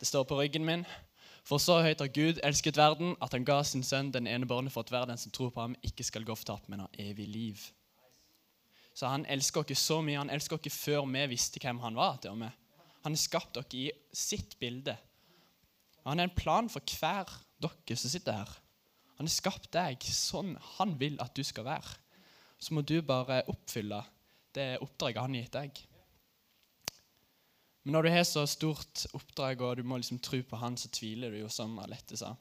Det 0.00 0.08
står 0.08 0.26
på 0.28 0.38
ryggen 0.40 0.64
min. 0.68 0.84
For 1.46 1.62
så 1.62 1.78
høyt 1.84 2.02
har 2.02 2.10
Gud 2.10 2.40
elsket 2.44 2.76
verden, 2.76 3.14
at 3.22 3.32
han 3.32 3.46
ga 3.46 3.60
sin 3.64 3.84
sønn 3.86 4.10
den 4.12 4.26
ene 4.26 4.48
barnet 4.50 4.74
for 4.74 4.84
at 4.84 4.92
verden 4.92 5.20
som 5.20 5.32
tror 5.32 5.52
på 5.54 5.62
ham, 5.62 5.76
ikke 5.86 6.04
skal 6.04 6.26
gå 6.26 6.34
fortapt, 6.34 6.68
men 6.68 6.82
har 6.82 7.00
evig 7.00 7.28
liv. 7.30 7.62
Så 8.96 9.10
han 9.12 9.26
elsker 9.28 9.60
oss 9.60 9.82
så 9.82 10.00
mye. 10.04 10.22
Han 10.22 10.32
elsker 10.32 10.56
oss 10.56 10.78
før 10.80 11.04
vi 11.12 11.26
visste 11.34 11.60
hvem 11.60 11.82
han 11.84 11.98
var. 11.98 12.16
til 12.16 12.32
og 12.32 12.38
med. 12.38 12.50
Han 13.04 13.12
har 13.12 13.20
skapt 13.20 13.54
dere 13.54 13.76
i 13.76 13.90
sitt 14.12 14.58
bilde. 14.58 14.96
Han 16.04 16.18
har 16.18 16.28
en 16.28 16.38
plan 16.38 16.68
for 16.72 16.80
hver 16.80 17.28
dere 17.60 17.96
som 17.96 18.10
sitter 18.10 18.40
her. 18.40 18.56
Han 19.18 19.28
har 19.28 19.32
skapt 19.32 19.70
deg 19.72 20.02
sånn 20.02 20.56
han 20.76 20.96
vil 21.00 21.20
at 21.20 21.34
du 21.36 21.44
skal 21.44 21.64
være. 21.68 21.96
Så 22.58 22.74
må 22.74 22.82
du 22.82 23.00
bare 23.02 23.44
oppfylle 23.52 24.00
det 24.56 24.78
oppdraget 24.80 25.20
han 25.20 25.36
har 25.36 25.44
gitt 25.44 25.56
deg. 25.58 25.80
Men 27.84 27.92
når 27.92 28.02
du 28.02 28.10
har 28.10 28.24
så 28.26 28.42
stort 28.48 29.04
oppdrag 29.14 29.60
og 29.62 29.76
du 29.78 29.84
må 29.86 30.00
liksom 30.00 30.18
tro 30.18 30.40
på 30.42 30.58
han, 30.58 30.76
så 30.80 30.88
tviler 30.88 31.30
du 31.30 31.42
jo, 31.44 31.50
som 31.52 31.76
Alette 31.78 32.16
sa. 32.18 32.32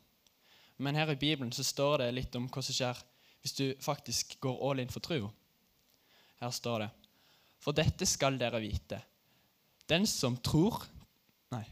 Men 0.78 0.96
her 0.96 1.12
i 1.12 1.20
Bibelen 1.20 1.52
så 1.54 1.64
står 1.64 2.02
det 2.02 2.14
litt 2.16 2.36
om 2.40 2.48
hva 2.50 2.64
som 2.64 2.76
skjer 2.76 3.02
hvis 3.44 3.54
du 3.60 3.66
faktisk 3.84 4.40
går 4.42 4.64
all 4.66 4.82
in 4.82 4.90
for 4.90 5.04
tro. 5.06 5.28
Her 6.42 6.54
står 6.54 6.86
det 6.86 6.90
For 7.64 7.76
dette 7.76 8.08
skal 8.10 8.40
dere 8.40 8.62
vite. 8.64 9.02
Den 9.90 10.08
som 10.10 10.38
tror 10.38 10.84
Nei. 11.54 11.66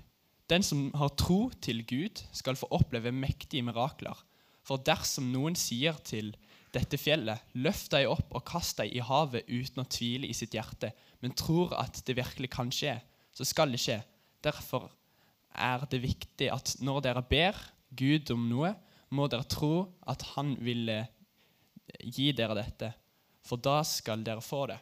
Den 0.49 0.63
som 0.63 0.89
har 0.99 1.13
tro 1.17 1.47
til 1.63 1.81
Gud, 1.87 2.19
skal 2.35 2.57
få 2.59 2.67
oppleve 2.75 3.11
mektige 3.15 3.63
mirakler. 3.65 4.17
For 4.63 4.79
dersom 4.79 5.31
noen 5.31 5.55
sier 5.59 5.97
til 6.05 6.33
dette 6.73 6.97
fjellet, 6.97 7.41
løft 7.61 7.91
deg 7.93 8.09
opp 8.09 8.31
og 8.33 8.45
kast 8.47 8.79
deg 8.79 8.93
i 8.95 9.01
havet 9.03 9.49
uten 9.49 9.83
å 9.83 9.89
tvile 9.89 10.29
i 10.29 10.35
sitt 10.35 10.55
hjerte, 10.55 10.91
men 11.21 11.35
tror 11.37 11.73
at 11.77 12.01
det 12.05 12.17
virkelig 12.17 12.49
kan 12.53 12.71
skje, 12.73 12.95
så 13.33 13.45
skal 13.47 13.73
det 13.73 13.81
skje. 13.83 13.99
Derfor 14.43 14.89
er 15.53 15.85
det 15.89 16.01
viktig 16.03 16.49
at 16.53 16.75
når 16.81 17.03
dere 17.05 17.25
ber 17.29 17.59
Gud 17.93 18.31
om 18.33 18.47
noe, 18.49 18.73
må 19.13 19.27
dere 19.29 19.45
tro 19.45 19.85
at 20.09 20.23
Han 20.33 20.55
vil 20.65 20.89
eh, 20.89 21.09
gi 22.01 22.31
dere 22.33 22.57
dette, 22.57 22.89
for 23.43 23.59
da 23.59 23.81
skal 23.87 24.23
dere 24.25 24.41
få 24.41 24.65
det. 24.71 24.79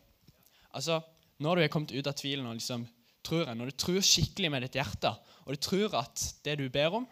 Altså, 0.74 1.02
Når 1.42 1.56
du 1.56 1.62
er 1.62 1.72
kommet 1.74 1.92
ut 1.92 2.08
av 2.08 2.14
tvilen 2.14 2.46
og 2.46 2.54
liksom 2.54 2.84
tror 3.26 3.48
jeg, 3.48 3.56
når 3.58 3.72
du 3.72 3.78
tror 3.82 4.04
skikkelig 4.06 4.52
med 4.52 4.62
ditt 4.62 4.76
hjerte, 4.78 5.10
og 5.46 5.56
du 5.56 5.60
tror 5.62 5.96
at 5.98 6.26
det 6.46 6.58
du 6.60 6.68
ber 6.70 7.00
om, 7.02 7.08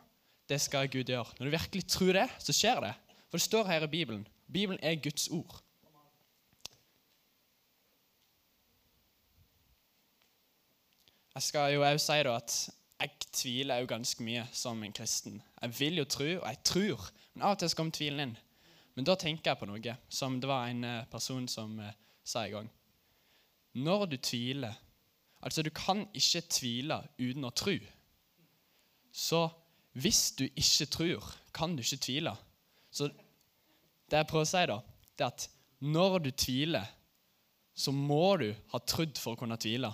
det 0.50 0.62
skal 0.62 0.90
Gud 0.90 1.10
gjøre 1.10 1.34
Når 1.40 1.46
du 1.46 1.52
virkelig 1.52 1.88
tror 1.88 2.14
det, 2.14 2.28
så 2.40 2.54
skjer 2.54 2.82
det. 2.82 2.94
For 3.30 3.38
det 3.38 3.46
står 3.46 3.68
her 3.68 3.84
i 3.86 3.88
Bibelen. 3.88 4.28
Bibelen 4.54 4.80
er 4.82 5.02
Guds 5.02 5.28
ord. 5.30 5.62
Jeg 11.36 11.44
skal 11.44 11.74
jo 11.74 11.86
òg 11.86 12.00
si 12.02 12.18
da 12.26 12.36
at 12.36 12.54
jeg 13.00 13.12
tviler 13.32 13.80
jo 13.80 13.88
ganske 13.88 14.24
mye 14.24 14.44
som 14.52 14.82
en 14.84 14.94
kristen. 14.94 15.42
Jeg 15.62 15.80
vil 15.80 16.02
jo 16.02 16.06
tro, 16.06 16.26
og 16.42 16.48
jeg 16.50 16.58
tror, 16.64 17.06
men 17.34 17.46
av 17.46 17.56
og 17.56 17.60
til 17.62 17.70
så 17.70 17.78
kommer 17.80 17.96
tvilen 17.96 18.24
inn. 18.26 18.34
Men 19.00 19.08
da 19.08 19.14
tenker 19.16 19.54
jeg 19.54 19.60
på 19.62 19.68
noe 19.70 19.92
som 20.12 20.42
det 20.44 20.48
var 20.50 20.68
en 20.68 20.84
eh, 20.84 21.06
person 21.08 21.46
som 21.48 21.78
eh, 21.80 21.94
sa 22.28 22.42
i 22.44 22.52
gang. 22.52 22.66
Når 23.80 24.06
du 24.12 24.18
tviler 24.20 24.76
Altså, 25.40 25.64
du 25.64 25.70
kan 25.72 26.02
ikke 26.12 26.42
tvile 26.52 26.98
uten 27.16 27.46
å 27.48 27.54
tro. 27.56 27.78
Så 29.16 29.38
hvis 29.96 30.34
du 30.36 30.44
ikke 30.50 30.90
tror, 30.92 31.30
kan 31.56 31.78
du 31.78 31.80
ikke 31.80 32.02
tvile. 32.04 32.34
Så 32.92 33.08
det 33.08 34.20
jeg 34.20 34.28
prøver 34.28 34.44
å 34.44 34.50
si, 34.52 34.66
da, 34.68 34.78
det 35.16 35.24
er 35.24 35.32
at 35.32 35.48
når 35.80 36.20
du 36.26 36.30
tviler, 36.36 36.92
så 37.72 37.96
må 37.96 38.36
du 38.42 38.50
ha 38.74 38.84
trodd 38.84 39.16
for 39.16 39.38
å 39.38 39.40
kunne 39.40 39.56
tvile. 39.64 39.94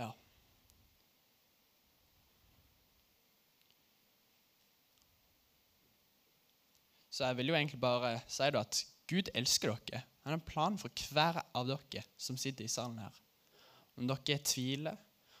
Ja. 0.00 0.08
Så 7.14 7.28
jeg 7.28 7.38
vil 7.38 7.52
jo 7.52 7.54
egentlig 7.54 7.78
bare 7.78 8.16
si 8.26 8.46
at 8.48 8.80
Gud 9.06 9.30
elsker 9.38 9.70
dere. 9.86 10.02
Han 10.24 10.32
har 10.32 10.40
en 10.40 10.48
plan 10.48 10.76
for 10.80 10.90
hver 11.14 11.38
av 11.54 11.68
dere 11.68 12.02
som 12.18 12.38
sitter 12.40 12.66
i 12.66 12.72
salen 12.72 12.98
her. 12.98 13.14
Om 13.94 14.08
dere 14.10 14.40
tviler, 14.42 14.96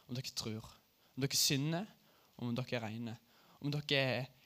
om 0.06 0.14
dere 0.14 0.34
tror, 0.38 0.68
om 1.16 1.24
dere 1.24 1.38
synder, 1.38 1.88
om 2.38 2.52
dere 2.54 2.82
regner. 2.84 3.16
Om 3.58 3.72
dere 3.74 4.02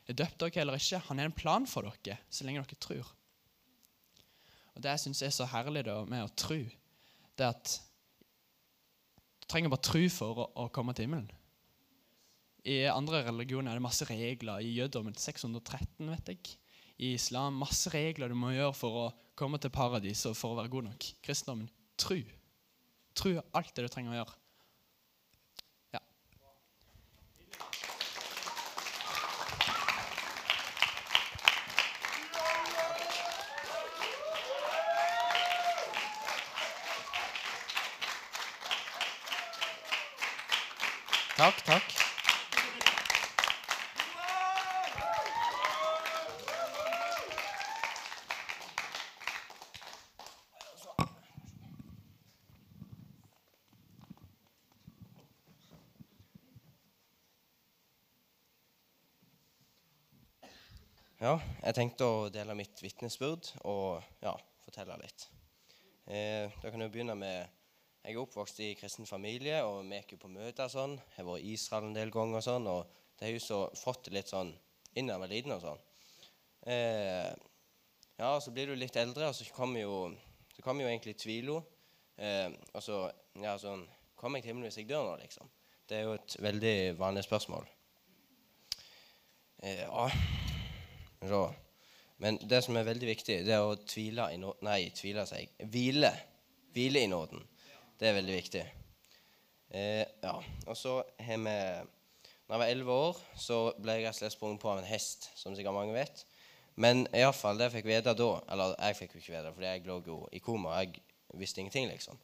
er 0.08 0.16
døpt 0.16 0.40
dere 0.40 0.62
eller 0.62 0.80
ikke. 0.80 1.02
Han 1.10 1.20
har 1.20 1.28
en 1.28 1.36
plan 1.36 1.66
for 1.68 1.84
dere 1.84 2.16
så 2.30 2.46
lenge 2.46 2.62
dere 2.62 2.80
tror. 2.80 3.10
Og 4.74 4.82
Det 4.82 4.94
jeg 4.94 5.02
syns 5.02 5.20
er 5.26 5.34
så 5.34 5.48
herlig 5.50 5.82
da, 5.84 5.98
med 6.06 6.22
å 6.24 6.32
tro, 6.38 6.60
det 7.34 7.44
er 7.44 7.50
at 7.50 7.74
du 9.42 9.50
trenger 9.50 9.72
bare 9.74 9.84
tro 9.84 10.04
for 10.14 10.40
å, 10.44 10.46
å 10.64 10.68
komme 10.72 10.94
til 10.94 11.08
himmelen. 11.08 11.28
I 12.68 12.86
andre 12.92 13.24
religioner 13.26 13.72
er 13.72 13.80
det 13.80 13.84
masse 13.84 14.06
regler. 14.08 14.62
I 14.62 14.76
jødedommen 14.78 15.16
613, 15.18 16.08
vet 16.12 16.32
jeg. 16.32 16.56
I 16.98 17.14
islam 17.14 17.60
masse 17.60 17.90
regler 17.94 18.28
du 18.28 18.34
må 18.34 18.50
gjøre 18.50 18.74
for 18.74 19.02
å 19.04 19.06
komme 19.38 19.60
til 19.62 19.70
paradis 19.70 20.24
og 20.26 20.34
for 20.34 20.54
å 20.54 20.58
være 20.58 20.72
god 20.72 20.88
nok. 20.90 21.10
Kristendommen 21.22 21.70
tru. 21.98 22.24
Er 23.28 23.42
alt 23.54 23.74
det 23.74 23.86
du 23.86 23.90
trenger 23.90 24.14
å 24.14 24.18
gjøre. 24.18 24.34
Ja. 25.94 26.02
Takk, 41.38 41.64
takk. 41.66 41.97
Tenkte 61.78 62.06
å 62.10 62.14
dele 62.34 62.56
mitt 62.58 62.80
vitnesbyrd 62.82 63.52
og 63.70 64.02
ja, 64.18 64.32
fortelle 64.64 64.96
litt. 64.98 65.28
Eh, 66.10 66.50
da 66.58 66.72
kan 66.72 66.82
jeg 66.82 66.90
begynne 66.90 67.14
med 67.14 67.36
Jeg 68.02 68.16
er 68.16 68.18
oppvokst 68.18 68.58
i 68.64 68.72
kristen 68.78 69.06
familie, 69.06 69.60
og 69.62 69.84
vi 69.86 69.98
gikk 70.00 70.16
jo 70.16 70.18
på 70.24 70.30
møter 70.32 70.70
sånn. 70.72 70.96
Jeg 70.96 71.20
har 71.20 71.28
vært 71.28 71.44
i 71.44 71.52
Israel 71.54 71.86
en 71.86 71.94
del 71.94 72.10
ganger 72.10 72.40
og 72.40 72.44
sånn, 72.46 72.66
og 72.66 72.96
det 73.18 73.28
har 73.28 73.34
jo 73.34 73.44
så 73.44 73.58
fått 73.78 74.08
det 74.08 74.14
litt 74.16 74.32
sånn 74.32 74.50
inn 74.98 75.12
jeg 75.12 75.22
var 75.22 75.30
liten 75.30 75.54
og 75.54 75.62
sånn. 75.62 75.84
Eh, 76.72 77.30
ja, 78.18 78.32
så 78.42 78.54
blir 78.56 78.72
du 78.72 78.74
litt 78.74 78.98
eldre, 78.98 79.28
og 79.30 79.38
så 79.38 79.46
kommer 79.54 79.84
jo, 79.84 80.00
så 80.56 80.64
kommer 80.66 80.86
jo 80.86 80.90
egentlig 80.90 81.14
tvila. 81.20 81.60
Eh, 82.18 82.48
og 82.72 82.82
så 82.82 83.04
ja, 83.38 83.54
sånn 83.54 83.86
Kommer 84.18 84.40
jeg 84.40 84.48
til 84.48 84.50
himmelen 84.50 84.72
hvis 84.72 84.80
jeg 84.80 84.88
dør 84.88 85.04
nå, 85.06 85.14
liksom? 85.20 85.46
Det 85.86 86.00
er 86.00 86.08
jo 86.08 86.16
et 86.18 86.34
veldig 86.42 86.76
vanlig 86.98 87.22
spørsmål. 87.28 87.70
Eh, 89.62 89.84
ja 89.84 90.08
så. 91.26 91.67
Men 92.22 92.38
det 92.50 92.62
som 92.66 92.76
er 92.76 92.86
veldig 92.86 93.08
viktig, 93.12 93.36
det 93.46 93.54
er 93.54 93.62
å 93.62 93.76
tvile 93.86 94.26
i 94.34 94.40
nåden 94.42 94.66
Nei, 94.66 94.88
tvile 94.94 95.24
seg. 95.28 95.52
Hvile. 95.70 96.10
Hvile 96.74 97.04
i 97.04 97.10
nåden. 97.10 97.44
Det 97.98 98.10
er 98.10 98.16
veldig 98.18 98.34
viktig. 98.34 98.64
Eh, 99.70 100.02
ja. 100.22 100.34
Og 100.66 100.76
så 100.76 100.98
har 101.20 101.38
vi 101.38 101.54
Når 102.48 102.54
jeg 102.54 102.60
var 102.62 102.72
elleve 102.72 102.92
år, 102.92 103.16
så 103.36 103.56
ble 103.76 103.98
jeg 104.00 104.14
slett 104.16 104.32
sprunget 104.32 104.62
på 104.62 104.70
av 104.72 104.78
en 104.80 104.88
hest, 104.88 105.28
som 105.36 105.54
sikkert 105.54 105.76
mange 105.76 105.92
vet. 105.92 106.24
Men 106.80 107.04
iallfall 107.12 107.58
det 107.58 107.68
jeg 107.68 107.74
fikk 107.76 107.88
vite 107.90 108.14
da 108.16 108.28
Eller 108.48 108.74
jeg 108.78 108.96
fikk 108.96 109.14
jo 109.14 109.20
ikke 109.20 109.34
vite, 109.34 109.52
fordi 109.52 109.66
jeg 109.66 109.84
lå 109.86 109.98
jo 110.06 110.18
i 110.32 110.40
koma. 110.40 110.78
Jeg 110.80 111.02
visste 111.36 111.60
ingenting, 111.60 111.90
liksom. 111.92 112.18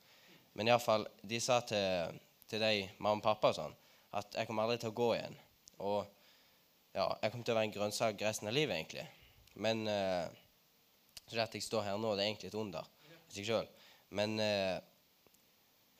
Men 0.55 0.71
iallfall, 0.71 1.07
de 1.23 1.41
sa 1.43 1.61
til, 1.67 2.19
til 2.49 2.63
de, 2.63 2.89
mamma 2.99 3.19
og 3.19 3.27
pappa 3.27 3.51
og 3.51 3.59
sånn, 3.59 3.75
at 4.15 4.39
jeg 4.39 4.47
kommer 4.47 4.65
aldri 4.65 4.79
til 4.81 4.95
å 4.95 4.97
gå 4.97 5.11
igjen. 5.17 5.37
Og 5.83 6.01
ja, 6.95 7.09
jeg 7.23 7.31
kommer 7.31 7.45
til 7.45 7.55
å 7.55 7.59
være 7.59 7.69
en 7.69 7.75
grønnsak 7.75 8.23
resten 8.23 8.49
av 8.49 8.55
livet, 8.55 8.79
egentlig. 8.79 9.07
Men 9.55 9.87
uh, 9.87 10.27
Så 11.25 11.37
det 11.37 11.45
at 11.47 11.55
jeg 11.55 11.65
står 11.65 11.87
her 11.87 11.99
nå, 12.01 12.15
det 12.15 12.25
er 12.25 12.31
egentlig 12.33 12.51
et 12.51 12.59
under 12.59 12.87
i 13.07 13.37
seg 13.37 13.47
sjøl. 13.49 13.69
Men 14.15 14.37
uh, 14.39 14.79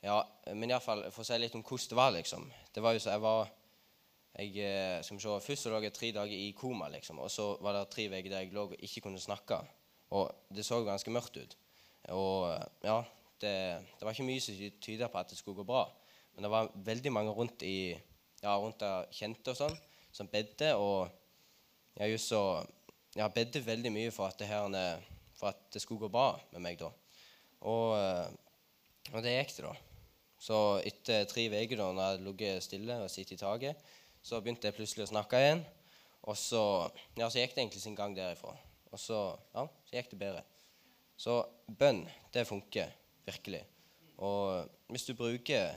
ja, 0.05 0.19
men 0.53 0.69
iallfall 0.69 1.07
for 1.09 1.23
å 1.23 1.27
si 1.27 1.37
litt 1.41 1.55
om 1.57 1.63
hvordan 1.65 1.91
det 1.91 1.97
var, 1.97 2.11
liksom. 2.13 2.49
Det 2.75 2.83
var 2.83 2.93
jo 2.93 3.01
så 3.01 3.15
jeg 3.15 3.23
var 3.23 3.47
jeg, 4.35 4.51
eh, 4.59 4.99
skal 5.01 5.15
vi 5.15 5.23
se, 5.23 5.33
Først 5.45 5.63
så 5.63 5.71
lå 5.71 5.79
jeg 5.79 5.93
tre 5.95 6.11
dager 6.11 6.35
i 6.35 6.51
koma, 6.51 6.89
liksom. 6.91 7.21
Og 7.23 7.31
så 7.31 7.53
var 7.63 7.73
det 7.73 7.85
tre 7.89 8.09
uker 8.11 8.29
der 8.29 8.43
jeg 8.43 8.53
lå 8.53 8.65
og 8.67 8.75
ikke 8.83 9.05
kunne 9.07 9.21
snakke. 9.23 9.61
Og 10.11 10.29
det 10.53 10.65
så 10.67 10.81
ganske 10.83 11.11
mørkt 11.11 11.37
ut. 11.39 11.55
Og 12.11 12.51
ja, 12.83 12.99
det, 13.41 13.53
det 13.95 14.03
var 14.03 14.11
ikke 14.11 14.27
mye 14.27 14.43
som 14.43 14.59
tyda 14.83 15.07
på 15.07 15.21
at 15.21 15.31
det 15.31 15.39
skulle 15.39 15.63
gå 15.63 15.63
bra. 15.63 15.85
Men 16.35 16.45
det 16.45 16.51
var 16.51 16.71
veldig 16.75 17.11
mange 17.15 17.31
rundt 17.31 17.63
i 17.63 17.95
ja, 18.43 18.57
rundt 18.59 18.83
der 18.83 19.07
kjente 19.15 19.55
og 19.55 19.57
sånn 19.57 19.77
som 20.15 20.29
bedde, 20.31 20.75
og 20.79 21.09
ja, 21.97 22.07
just 22.07 22.29
så 22.31 22.41
jeg 23.15 23.33
bedde 23.35 23.63
veldig 23.65 23.91
mye 23.95 24.11
for 24.11 24.27
at, 24.27 24.41
her, 24.47 25.01
for 25.39 25.53
at 25.53 25.67
det 25.73 25.81
skulle 25.81 26.03
gå 26.03 26.11
bra 26.11 26.33
med 26.51 26.63
meg 26.65 26.79
da. 26.79 26.91
Og, 27.65 27.95
og 29.13 29.21
det 29.23 29.37
gikk 29.37 29.55
det, 29.57 29.69
da. 29.69 29.75
Så 30.45 30.57
etter 30.85 31.23
tre 31.29 31.47
uker, 31.47 31.77
da 31.79 31.87
når 31.87 32.01
jeg 32.01 32.11
hadde 32.11 32.25
ligget 32.25 32.65
stille 32.65 32.97
og 33.01 33.09
sittet 33.09 33.37
i 33.37 33.41
taket, 33.41 33.87
så 34.25 34.41
begynte 34.41 34.67
jeg 34.67 34.75
plutselig 34.77 35.05
å 35.05 35.13
snakke 35.13 35.39
igjen. 35.41 35.63
Og 36.25 36.37
så, 36.37 36.61
ja, 37.17 37.29
så 37.29 37.39
gikk 37.39 37.55
det 37.55 37.63
egentlig 37.63 37.81
sin 37.83 37.97
gang 37.97 38.15
derifra. 38.17 38.55
Og 38.91 38.99
så, 38.99 39.21
ja, 39.53 39.65
så 39.85 39.97
gikk 39.97 40.11
det 40.13 40.19
bedre. 40.21 40.43
Så 41.17 41.39
bønn, 41.79 42.03
det 42.33 42.47
funker 42.49 42.91
virkelig. 43.25 43.61
Og 44.17 44.67
hvis 44.91 45.05
du 45.07 45.13
bruker 45.17 45.75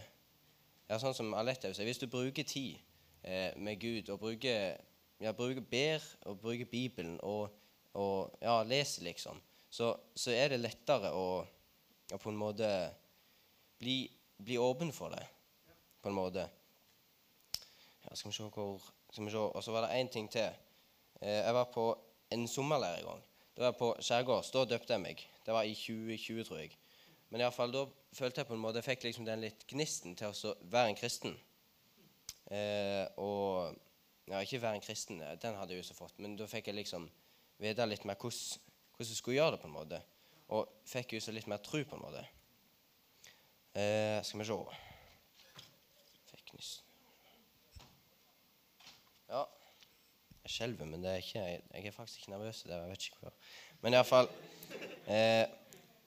ja, 0.88 0.98
sånn 0.98 1.16
som 1.16 1.34
Alette 1.36 1.70
sier, 1.74 1.86
hvis 1.88 2.00
du 2.00 2.08
bruker 2.10 2.46
tid 2.48 2.78
eh, 3.22 3.52
med 3.60 3.80
Gud 3.82 4.08
og 4.14 4.22
bruker, 4.22 4.78
ja, 5.20 5.32
bruker 5.32 5.64
ber 5.64 6.04
og 6.26 6.38
bruker 6.40 6.68
Bibelen 6.70 7.18
og, 7.22 7.50
og 7.94 8.38
ja, 8.42 8.62
leser, 8.62 9.04
liksom, 9.08 9.40
så, 9.70 9.92
så 10.14 10.32
er 10.32 10.52
det 10.54 10.62
lettere 10.62 11.12
å 11.12 11.28
ja, 12.10 12.16
på 12.16 12.30
en 12.30 12.40
måte 12.40 12.68
bli, 13.78 14.02
bli 14.38 14.58
åpen 14.58 14.92
for 14.92 15.12
det. 15.12 15.24
På 16.02 16.08
en 16.08 16.16
måte. 16.16 16.46
Ja, 18.04 18.14
skal 18.14 18.30
vi 18.30 18.36
se 18.36 18.46
hvor 18.54 18.78
skal 19.12 19.24
vi 19.24 19.32
se. 19.34 19.38
Og 19.38 19.64
så 19.64 19.72
var 19.74 19.86
det 19.86 19.98
én 20.00 20.10
ting 20.12 20.30
til. 20.32 20.48
Eh, 21.20 21.42
jeg 21.44 21.54
var 21.54 21.64
på 21.74 21.90
en 22.30 22.48
sommerleir 22.48 23.00
en 23.00 23.10
gang. 23.10 23.24
Det 23.56 23.64
var 23.64 23.72
på 23.72 23.96
Skjærgårds. 24.00 24.50
Da 24.54 24.64
døpte 24.64 24.92
jeg 24.92 25.02
meg. 25.02 25.24
Det 25.46 25.54
var 25.54 25.62
i 25.62 25.74
2020, 25.74 26.44
tror 26.44 26.58
jeg. 26.58 26.76
Men 27.30 27.40
i 27.40 27.44
alle 27.44 27.52
fall, 27.52 27.72
da 27.72 27.84
følte 28.12 28.40
jeg 28.40 28.48
på 28.48 28.54
en 28.54 28.60
måte 28.60 28.80
Jeg 28.80 28.84
fikk 28.84 29.04
liksom 29.04 29.26
den 29.26 29.42
litt 29.44 29.66
gnisten 29.68 30.16
til 30.16 30.32
å 30.32 30.54
være 30.62 30.92
en 30.92 30.96
kristen. 30.96 31.36
Eh, 32.50 33.04
og 33.20 33.76
Ja, 34.28 34.40
ikke 34.44 34.60
være 34.62 34.76
en 34.76 34.84
kristen, 34.84 35.20
den 35.42 35.54
hadde 35.56 35.72
jeg 35.72 35.82
jo 35.82 35.88
så 35.88 35.94
fått, 35.96 36.18
men 36.20 36.34
da 36.36 36.46
fikk 36.48 36.68
jeg 36.68 36.76
liksom 36.76 37.06
vite 37.62 37.86
litt 37.88 38.04
mer 38.04 38.18
hvordan, 38.20 38.64
jeg 38.98 39.16
skulle 39.16 39.38
gjøre 39.38 39.54
det, 39.54 39.60
på 39.62 39.68
en 39.70 39.72
måte. 39.72 40.00
Og 40.52 40.68
fikk 40.88 41.14
jo 41.16 41.20
så 41.22 41.32
litt 41.32 41.46
mer 41.48 41.62
tru, 41.64 41.80
på 41.84 41.96
en 41.96 42.02
måte. 42.02 42.24
Eh, 43.78 44.18
skal 44.24 44.40
vi 44.40 44.44
se 44.48 44.56
Fikk 46.30 46.52
nyss 46.56 46.72
Ja. 49.28 49.44
Jeg 50.42 50.50
skjelver, 50.50 50.84
men 50.88 51.04
er 51.04 51.20
ikke, 51.22 51.44
jeg 51.44 51.86
er 51.86 51.90
faktisk 51.92 52.20
ikke 52.20 52.30
nervøs. 52.30 52.62
Det, 52.62 52.72
jeg 52.72 52.90
vet 52.90 53.06
ikke 53.06 53.22
hva. 53.22 53.32
Men 53.82 53.94
iallfall 53.94 54.28
eh, 55.06 55.44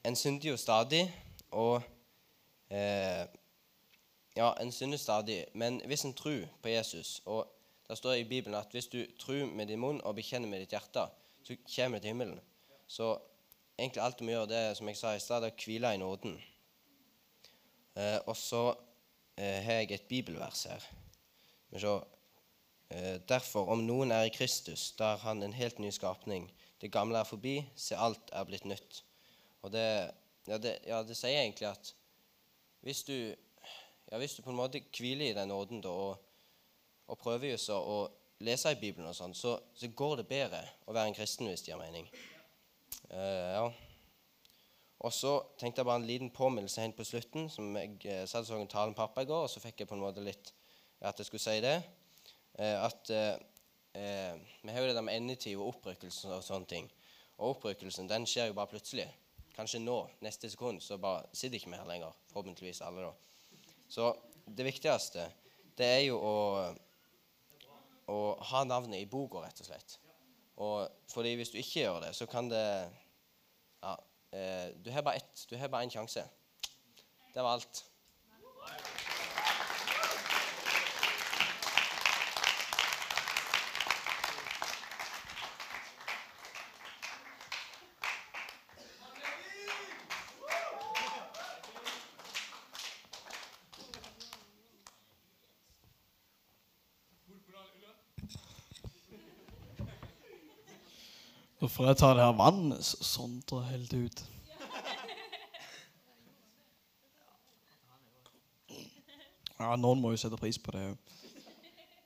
En 0.04 0.16
synder 0.16 0.48
jo 0.48 0.56
stadig, 0.56 1.06
og 1.50 1.82
eh, 2.70 3.26
Ja, 4.36 4.52
en 4.60 4.72
synder 4.72 4.98
stadig, 4.98 5.46
men 5.54 5.80
hvis 5.86 6.04
en 6.04 6.14
tror 6.14 6.46
på 6.62 6.68
Jesus 6.68 7.20
og 7.26 7.46
Det 7.92 7.98
står 7.98 8.22
i 8.22 8.24
Bibelen 8.24 8.54
at 8.56 8.72
hvis 8.72 8.86
du 8.88 9.02
tror 9.20 9.50
med 9.52 9.68
din 9.68 9.80
munn 9.80 9.98
og 10.00 10.14
bekjenner 10.16 10.48
med 10.48 10.62
ditt 10.62 10.70
hjerte, 10.72 11.02
så 11.44 11.56
kommer 11.74 11.98
du 11.98 12.06
til 12.06 12.08
himmelen. 12.14 12.38
Så 12.88 13.08
egentlig 13.76 14.00
alt 14.00 14.16
du 14.16 14.24
må 14.24 14.32
gjøre, 14.32 14.48
det 14.48 14.60
er 14.60 14.78
som 14.78 14.88
jeg 14.88 14.96
sa 14.96 15.10
i 15.12 15.20
stad, 15.20 15.44
å 15.44 15.50
hvile 15.60 15.90
i 15.92 15.98
nåden. 16.00 16.38
Eh, 17.92 18.16
og 18.24 18.32
så 18.40 18.62
eh, 19.36 19.60
har 19.66 19.82
jeg 19.82 19.92
et 19.92 20.08
bibelvers 20.08 20.64
her. 20.72 20.88
Men 21.68 21.84
så, 21.84 21.92
eh, 22.96 23.20
Derfor, 23.28 23.68
om 23.76 23.84
noen 23.84 24.16
er 24.16 24.30
i 24.30 24.32
Kristus, 24.38 24.88
da 24.96 25.12
er 25.12 25.24
han 25.26 25.44
en 25.44 25.60
helt 25.60 25.84
ny 25.84 25.92
skapning. 25.92 26.48
Det 26.80 26.94
gamle 26.96 27.20
er 27.20 27.28
forbi, 27.28 27.58
se 27.76 27.92
alt 27.92 28.32
er 28.32 28.48
blitt 28.48 28.64
nytt. 28.72 29.04
Og 29.60 29.76
det, 29.76 29.86
ja, 30.48 30.56
det, 30.56 30.78
ja, 30.88 31.04
det 31.04 31.20
sier 31.20 31.44
egentlig 31.44 31.68
at 31.74 31.92
hvis 32.88 33.04
du, 33.04 33.16
ja, 34.08 34.16
hvis 34.16 34.40
du 34.40 34.46
på 34.48 34.56
en 34.56 34.62
måte 34.64 34.80
hviler 34.96 35.28
i 35.28 35.36
den 35.36 35.52
nåden 35.52 35.84
da, 35.84 35.92
og, 35.92 36.28
og 37.10 37.30
så 37.58 37.78
å 37.78 37.96
lese 38.42 38.72
i 38.72 38.78
Bibelen, 38.80 39.08
og 39.08 39.16
sånn, 39.16 39.34
så, 39.34 39.56
så 39.74 39.88
går 39.88 40.22
det 40.22 40.28
bedre 40.28 40.62
å 40.86 40.92
være 40.92 41.10
en 41.10 41.16
kristen, 41.16 41.48
hvis 41.48 41.62
det 41.62 41.72
gir 41.72 41.80
mening. 41.80 42.08
Uh, 43.10 43.50
ja. 43.56 43.64
Og 45.02 45.10
så 45.10 45.32
tenkte 45.58 45.82
jeg 45.82 45.88
bare 45.88 45.98
en 45.98 46.06
liten 46.06 46.30
påminnelse 46.30 46.82
helt 46.82 46.96
på 46.96 47.06
slutten. 47.06 47.48
som 47.50 47.74
Jeg 47.76 47.96
eh, 48.06 48.26
satt 48.30 48.46
så 48.46 48.54
en 48.54 48.70
tale 48.70 48.92
med 48.92 48.98
pappa 48.98 49.24
i 49.24 49.26
går, 49.26 49.46
og 49.46 49.50
så 49.50 49.62
fikk 49.62 49.82
jeg 49.82 49.90
på 49.90 49.96
en 49.96 50.04
måte 50.04 50.22
litt 50.22 50.52
at 51.02 51.18
jeg 51.18 51.26
skulle 51.26 51.42
si 51.42 51.56
det. 51.64 51.80
Eh, 52.54 52.76
at 52.78 53.10
eh, 53.10 53.34
eh, 53.98 54.38
Vi 54.62 54.70
har 54.70 54.80
jo 54.80 54.86
det 54.86 54.94
der 54.94 55.06
med 55.06 55.18
endetid 55.18 55.56
og 55.56 55.72
opprykkelse 55.72 56.30
og 56.36 56.44
sånne 56.46 56.70
ting. 56.70 56.86
Og 57.38 57.56
opprykkelsen 57.56 58.10
den 58.10 58.28
skjer 58.30 58.52
jo 58.52 58.56
bare 58.58 58.70
plutselig. 58.70 59.08
Kanskje 59.56 59.82
nå, 59.82 59.98
neste 60.22 60.50
sekund, 60.50 60.80
så 60.80 61.00
bare 61.02 61.26
sitter 61.32 61.58
ikke 61.58 61.72
vi 61.72 61.80
her 61.80 61.88
lenger. 61.88 62.14
Forhåpentligvis 62.30 62.84
alle, 62.86 63.10
da. 63.10 63.66
Så 63.90 64.14
det 64.46 64.64
viktigste, 64.70 65.26
det 65.78 65.88
er 65.98 66.04
jo 66.06 66.20
å, 66.22 66.36
å 68.12 68.34
ha 68.52 68.64
navnet 68.68 69.02
i 69.02 69.08
boka, 69.10 69.42
rett 69.42 69.62
og 69.62 69.68
slett. 69.68 69.96
Og 70.62 71.08
fordi 71.10 71.34
hvis 71.38 71.52
du 71.52 71.58
ikke 71.60 71.80
gjør 71.80 72.02
det, 72.06 72.12
så 72.16 72.28
kan 72.30 72.50
det 72.52 72.66
Ja, 73.82 73.96
eh, 74.32 74.68
du 74.84 74.90
har 74.92 75.02
bare 75.02 75.16
ett. 75.16 75.46
Én 75.50 75.90
sjanse. 75.90 76.22
Det 77.34 77.42
var 77.42 77.56
alt. 77.56 77.84
Får 101.72 101.88
jeg 101.88 101.98
ta 102.02 102.12
det 102.16 102.26
her 102.26 102.36
vannet 102.36 102.84
så 102.84 103.00
sondrer 103.06 103.66
helt 103.70 103.94
ut. 103.96 104.22
Ja, 109.62 109.76
noen 109.78 110.00
må 110.02 110.10
jo 110.10 110.18
sette 110.18 110.38
pris 110.40 110.58
på 110.58 110.74
det 110.74 110.82
òg. 110.90 111.18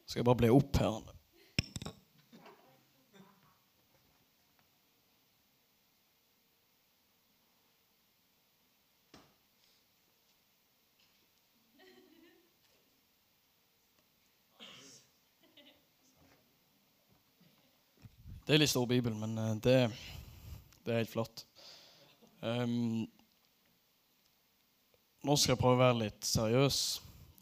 Skal 0.07 0.21
jeg 0.21 0.27
bare 0.29 0.43
bli 0.43 0.51
opp 0.53 0.77
her? 0.79 1.16
Er 18.57 18.63
litt 18.63 18.73
stor 18.73 18.87
bibel, 18.89 19.13
men 19.13 19.37
eh, 19.37 19.53
det, 19.61 19.77
det 20.87 20.93
er 20.93 21.03
helt 21.03 21.13
flott. 21.13 21.43
Um, 22.41 23.05
nå 25.27 25.37
skal 25.37 25.55
jeg 25.55 25.61
prøve 25.61 25.77
å 25.77 25.83
være 25.83 25.99
litt 26.05 26.29
seriøs 26.29 26.79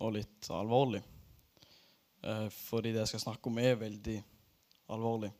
og 0.02 0.16
litt 0.16 0.48
alvorlig. 0.54 1.02
Uh, 2.24 2.48
fordi 2.50 2.94
det 2.94 3.04
jeg 3.04 3.12
skal 3.12 3.24
snakke 3.28 3.50
om, 3.50 3.60
er 3.62 3.78
veldig 3.78 4.16
alvorlig. 4.94 5.30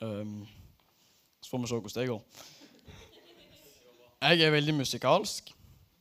Um, 0.00 0.40
så 1.42 1.52
får 1.52 1.62
vi 1.62 1.70
se 1.70 1.80
hvordan 1.82 1.98
det 2.00 2.08
går. 2.12 2.48
Jeg 4.22 4.46
er 4.46 4.56
veldig 4.56 4.76
musikalsk. 4.78 5.52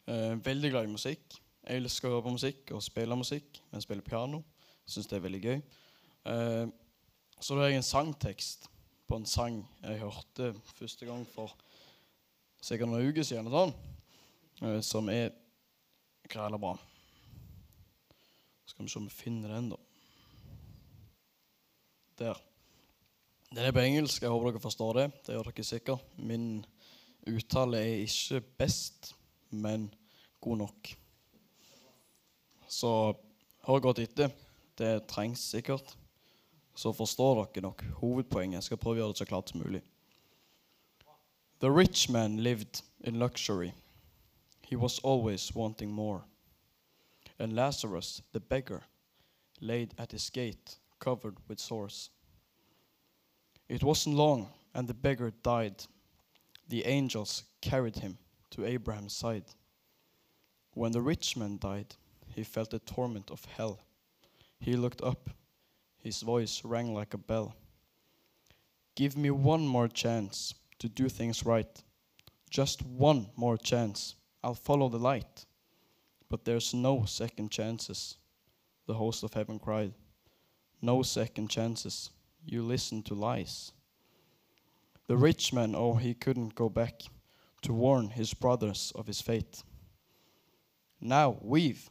Uh, 0.07 0.37
veldig 0.45 0.71
glad 0.71 0.87
i 0.87 0.93
musikk. 0.95 1.41
Jeg 1.65 1.81
elsker 1.81 2.07
å 2.07 2.15
høre 2.15 2.27
på 2.29 2.37
musikk 2.37 2.71
og 2.77 2.85
spille 2.85 3.17
musikk. 3.19 3.59
Men 3.73 3.83
spiller 3.83 4.05
piano. 4.05 4.45
Syns 4.87 5.09
det 5.11 5.19
er 5.19 5.25
veldig 5.25 5.41
gøy. 5.43 5.59
Eh, 6.31 6.65
så 7.41 7.55
da 7.55 7.63
har 7.63 7.71
jeg 7.71 7.81
en 7.81 7.85
sangtekst 7.85 8.67
på 9.09 9.17
en 9.17 9.25
sang 9.25 9.63
jeg 9.81 9.99
hørte 10.03 10.51
første 10.77 11.07
gang 11.07 11.23
for 11.33 11.55
sikkert 12.61 12.91
noen 12.91 13.09
uker 13.09 13.25
siden, 13.25 13.49
sånn, 13.49 13.71
eh, 14.61 14.77
som 14.85 15.09
er 15.09 15.31
græla 16.29 16.59
bra. 16.61 16.75
Skal 18.69 18.85
vi 18.85 18.93
se 18.93 18.99
om 19.01 19.07
vi 19.09 19.15
finner 19.15 19.55
den, 19.55 19.71
da. 19.73 19.79
Der. 22.21 22.41
Den 23.49 23.65
er 23.65 23.73
på 23.73 23.81
engelsk. 23.81 24.21
Jeg 24.21 24.31
håper 24.31 24.53
dere 24.53 24.61
forstår 24.63 24.99
det. 24.99 25.07
Det 25.25 25.33
gjør 25.33 25.49
dere 25.49 25.65
sikkert. 25.65 26.13
Min 26.21 26.45
uttale 27.27 27.81
er 27.81 28.03
ikke 28.05 28.43
best, 28.61 29.15
men 29.49 29.89
god 30.39 30.61
nok. 30.61 30.91
Så 32.69 32.93
hør 33.65 33.83
godt 33.89 34.03
etter. 34.05 34.29
Det 34.77 34.93
trengs 35.09 35.49
sikkert 35.51 35.97
så 36.81 36.93
forstår 36.93 37.45
dere 37.45 37.61
nok 37.61 37.83
hovedpoenget. 38.01 38.55
Jeg 38.55 38.63
skal 38.63 38.77
prøve 38.81 38.95
å 38.95 38.99
gjøre 39.01 39.13
det 39.13 39.21
så 39.21 39.25
klart 39.29 39.49
som 39.51 39.61
mulig. 39.61 39.81
The 41.61 41.69
rich 41.69 42.09
man 42.09 42.39
lived 42.41 42.81
in 43.03 43.19
luxury. 43.19 43.71
He 44.65 44.75
was 44.75 44.99
always 45.03 45.55
wanting 45.55 45.91
more. 45.91 46.21
And 47.37 47.53
Lazarus, 47.53 48.23
the 48.33 48.39
beggar, 48.39 48.81
laid 49.59 49.93
at 49.97 50.11
his 50.11 50.29
gate, 50.29 50.79
covered 50.99 51.37
with 51.47 51.59
sores. 51.59 52.09
It 53.69 53.83
wasn't 53.83 54.15
long, 54.15 54.47
and 54.73 54.87
the 54.87 54.93
beggar 54.93 55.31
died. 55.43 55.85
The 56.67 56.85
angels 56.85 57.43
carried 57.61 57.97
him 57.97 58.17
to 58.51 58.65
Abraham's 58.65 59.13
side. 59.13 59.45
When 60.73 60.93
the 60.93 61.01
rich 61.01 61.37
man 61.37 61.59
died, 61.59 61.95
he 62.35 62.43
felt 62.43 62.71
the 62.71 62.79
torment 62.79 63.29
of 63.29 63.45
hell. 63.45 63.79
He 64.59 64.75
looked 64.75 65.03
up 65.03 65.29
his 66.03 66.21
voice 66.21 66.61
rang 66.63 66.93
like 66.93 67.13
a 67.13 67.17
bell. 67.17 67.55
Give 68.95 69.15
me 69.15 69.31
one 69.31 69.65
more 69.65 69.87
chance 69.87 70.53
to 70.79 70.89
do 70.89 71.07
things 71.09 71.45
right. 71.45 71.83
Just 72.49 72.81
one 72.83 73.27
more 73.35 73.57
chance. 73.57 74.15
I'll 74.43 74.55
follow 74.55 74.89
the 74.89 74.99
light. 74.99 75.45
But 76.29 76.45
there's 76.45 76.73
no 76.73 77.05
second 77.05 77.51
chances, 77.51 78.17
the 78.87 78.93
host 78.93 79.23
of 79.23 79.33
heaven 79.33 79.59
cried. 79.59 79.93
No 80.81 81.03
second 81.03 81.49
chances. 81.49 82.09
You 82.45 82.63
listen 82.63 83.03
to 83.03 83.13
lies. 83.13 83.71
The 85.07 85.17
rich 85.17 85.53
man, 85.53 85.75
oh, 85.75 85.95
he 85.95 86.13
couldn't 86.13 86.55
go 86.55 86.69
back 86.69 87.01
to 87.61 87.73
warn 87.73 88.09
his 88.09 88.33
brothers 88.33 88.91
of 88.95 89.07
his 89.07 89.21
fate. 89.21 89.61
Now 90.99 91.37
we've 91.41 91.89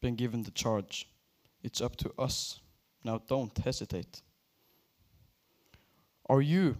been 0.00 0.16
given 0.16 0.42
the 0.42 0.50
charge. 0.50 1.08
It's 1.62 1.80
up 1.80 1.96
to 1.96 2.12
us. 2.18 2.60
Now 3.06 3.22
don't 3.28 3.56
hesitate. 3.58 4.20
Are 6.28 6.42
you 6.42 6.76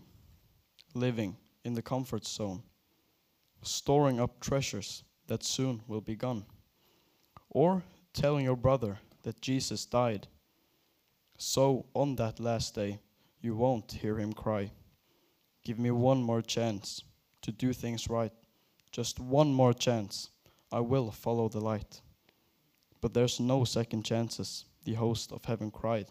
living 0.93 1.37
in 1.65 1.75
the 1.75 1.83
comfort 1.83 2.27
zone, 2.27 2.65
storing 3.62 4.19
up 4.19 4.41
treasures 4.41 5.05
that 5.29 5.45
soon 5.45 5.83
will 5.87 6.01
be 6.01 6.17
gone? 6.17 6.45
Or 7.51 7.85
telling 8.12 8.45
your 8.45 8.57
brother 8.57 8.99
that 9.23 9.41
Jesus 9.41 9.87
died, 9.87 10.27
so 11.39 11.87
on 11.95 12.17
that 12.17 12.41
last 12.41 12.75
day 12.75 12.99
you 13.41 13.55
won't 13.55 13.93
hear 13.93 14.19
him 14.19 14.33
cry, 14.33 14.73
Give 15.62 15.79
me 15.79 15.93
one 15.93 16.25
more 16.25 16.43
chance 16.43 17.05
to 17.43 17.53
do 17.53 17.73
things 17.73 18.11
right, 18.11 18.33
just 18.91 19.21
one 19.21 19.53
more 19.53 19.73
chance. 19.73 20.31
I 20.73 20.81
will 20.81 21.12
follow 21.12 21.49
the 21.49 21.61
light. 21.61 22.01
But 23.01 23.15
there's 23.15 23.39
no 23.39 23.62
second 23.62 24.05
chances, 24.05 24.65
the 24.87 24.94
host 24.94 25.33
of 25.33 25.44
heaven 25.44 25.70
cried. 25.70 26.07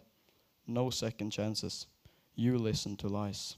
No 0.67 0.89
second 0.91 1.31
chances. 1.31 1.87
You 2.35 2.57
listen 2.57 2.97
to 2.97 3.07
lies. 3.07 3.57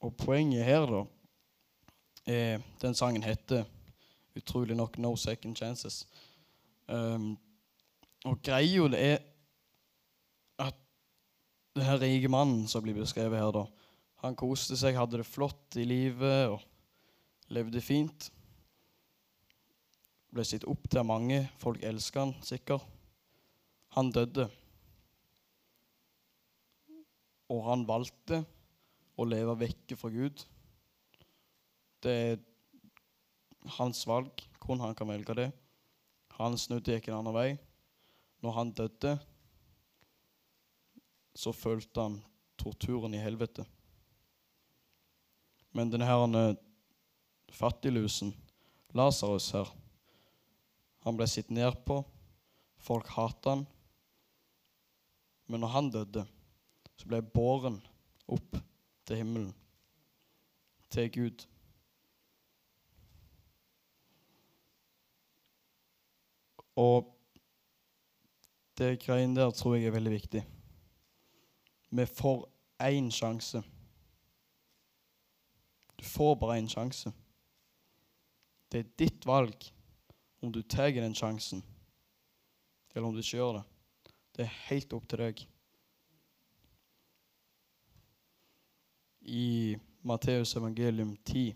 Og 0.00 0.16
poenget 0.16 0.64
her, 0.64 0.86
da 0.86 1.04
er 2.26 2.60
Den 2.80 2.94
sangen 2.94 3.22
heter 3.22 3.64
utrolig 4.36 4.76
nok 4.76 4.98
'No 4.98 5.16
Second 5.16 5.56
Chances'. 5.56 6.06
Um, 6.88 7.38
og 8.24 8.42
greia 8.42 8.88
det 8.88 9.00
er 9.00 9.18
at 10.58 10.74
den 11.74 11.82
her 11.82 12.00
rike 12.00 12.28
mannen 12.28 12.68
som 12.68 12.82
blir 12.82 12.94
beskrevet 12.94 13.38
her, 13.38 13.50
da 13.50 13.64
Han 14.16 14.36
koste 14.36 14.76
seg, 14.76 14.96
hadde 14.96 15.16
det 15.16 15.26
flott 15.26 15.76
i 15.76 15.84
livet 15.84 16.48
og 16.48 16.60
levde 17.48 17.80
fint. 17.80 18.32
Ble 20.34 20.44
sett 20.44 20.66
opp 20.68 20.88
til 20.90 21.06
mange. 21.08 21.40
Folk 21.60 21.82
elsker 21.86 22.26
han 22.26 22.34
sikkert. 22.44 22.84
Han 23.96 24.10
døde. 24.12 24.48
Og 27.48 27.64
han 27.64 27.86
valgte 27.88 28.42
å 29.18 29.24
leve 29.24 29.56
vekke 29.64 29.96
fra 29.96 30.10
Gud. 30.12 30.44
Det 32.04 32.12
er 32.12 32.36
hans 33.78 34.04
valg, 34.06 34.44
hvordan 34.60 34.84
han 34.84 34.98
kan 34.98 35.08
velge 35.10 35.34
det. 35.38 35.48
Han 36.38 36.58
snudde 36.60 36.94
gikk 36.94 37.08
en 37.10 37.18
annen 37.18 37.34
vei. 37.34 37.48
Når 38.44 38.54
han 38.54 38.70
døde, 38.76 39.16
så 41.34 41.54
følte 41.54 42.04
han 42.04 42.20
torturen 42.58 43.16
i 43.16 43.22
helvete. 43.22 43.64
Men 45.74 45.90
denne 45.90 46.06
her 46.06 46.54
fattiglusen, 47.54 48.32
Lasarus 48.96 49.50
her, 49.56 49.68
han 51.08 51.18
ble 51.18 51.26
sett 51.30 51.50
ned 51.50 51.72
på. 51.88 52.02
Folk 52.78 53.08
hatet 53.16 53.50
han. 53.50 53.66
Men 55.48 55.64
når 55.64 55.72
han 55.72 55.92
døde, 55.92 56.24
så 56.98 57.08
ble 57.08 57.22
båren 57.22 57.78
opp 58.28 58.58
til 59.08 59.22
himmelen, 59.22 59.54
til 60.92 61.08
Gud. 61.14 61.46
Og 66.78 67.08
det 68.78 68.98
greiene 69.02 69.40
der 69.40 69.54
tror 69.56 69.78
jeg 69.78 69.88
er 69.88 69.96
veldig 69.96 70.12
viktig. 70.12 70.44
Vi 71.90 72.06
får 72.06 72.44
én 72.84 73.08
sjanse. 73.10 73.64
Du 75.98 76.04
får 76.04 76.36
bare 76.38 76.60
én 76.60 76.68
sjanse. 76.70 77.10
Det 78.70 78.84
er 78.84 78.94
ditt 79.00 79.26
valg 79.26 79.72
om 80.40 80.52
du 80.52 80.62
tar 80.62 80.90
den 80.90 81.14
sjansen, 81.14 81.62
eller 82.94 83.08
om 83.08 83.14
du 83.14 83.20
ikke 83.20 83.36
gjør 83.36 83.58
det. 83.58 83.64
Det 84.36 84.44
er 84.44 84.58
helt 84.68 84.92
opp 84.94 85.08
til 85.10 85.22
deg. 85.24 85.40
I 89.28 89.76
Matteus 90.06 90.54
evangelium 90.56 91.16
10, 91.26 91.54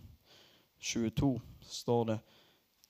22 0.82 1.34
står 1.62 2.08
det 2.10 2.18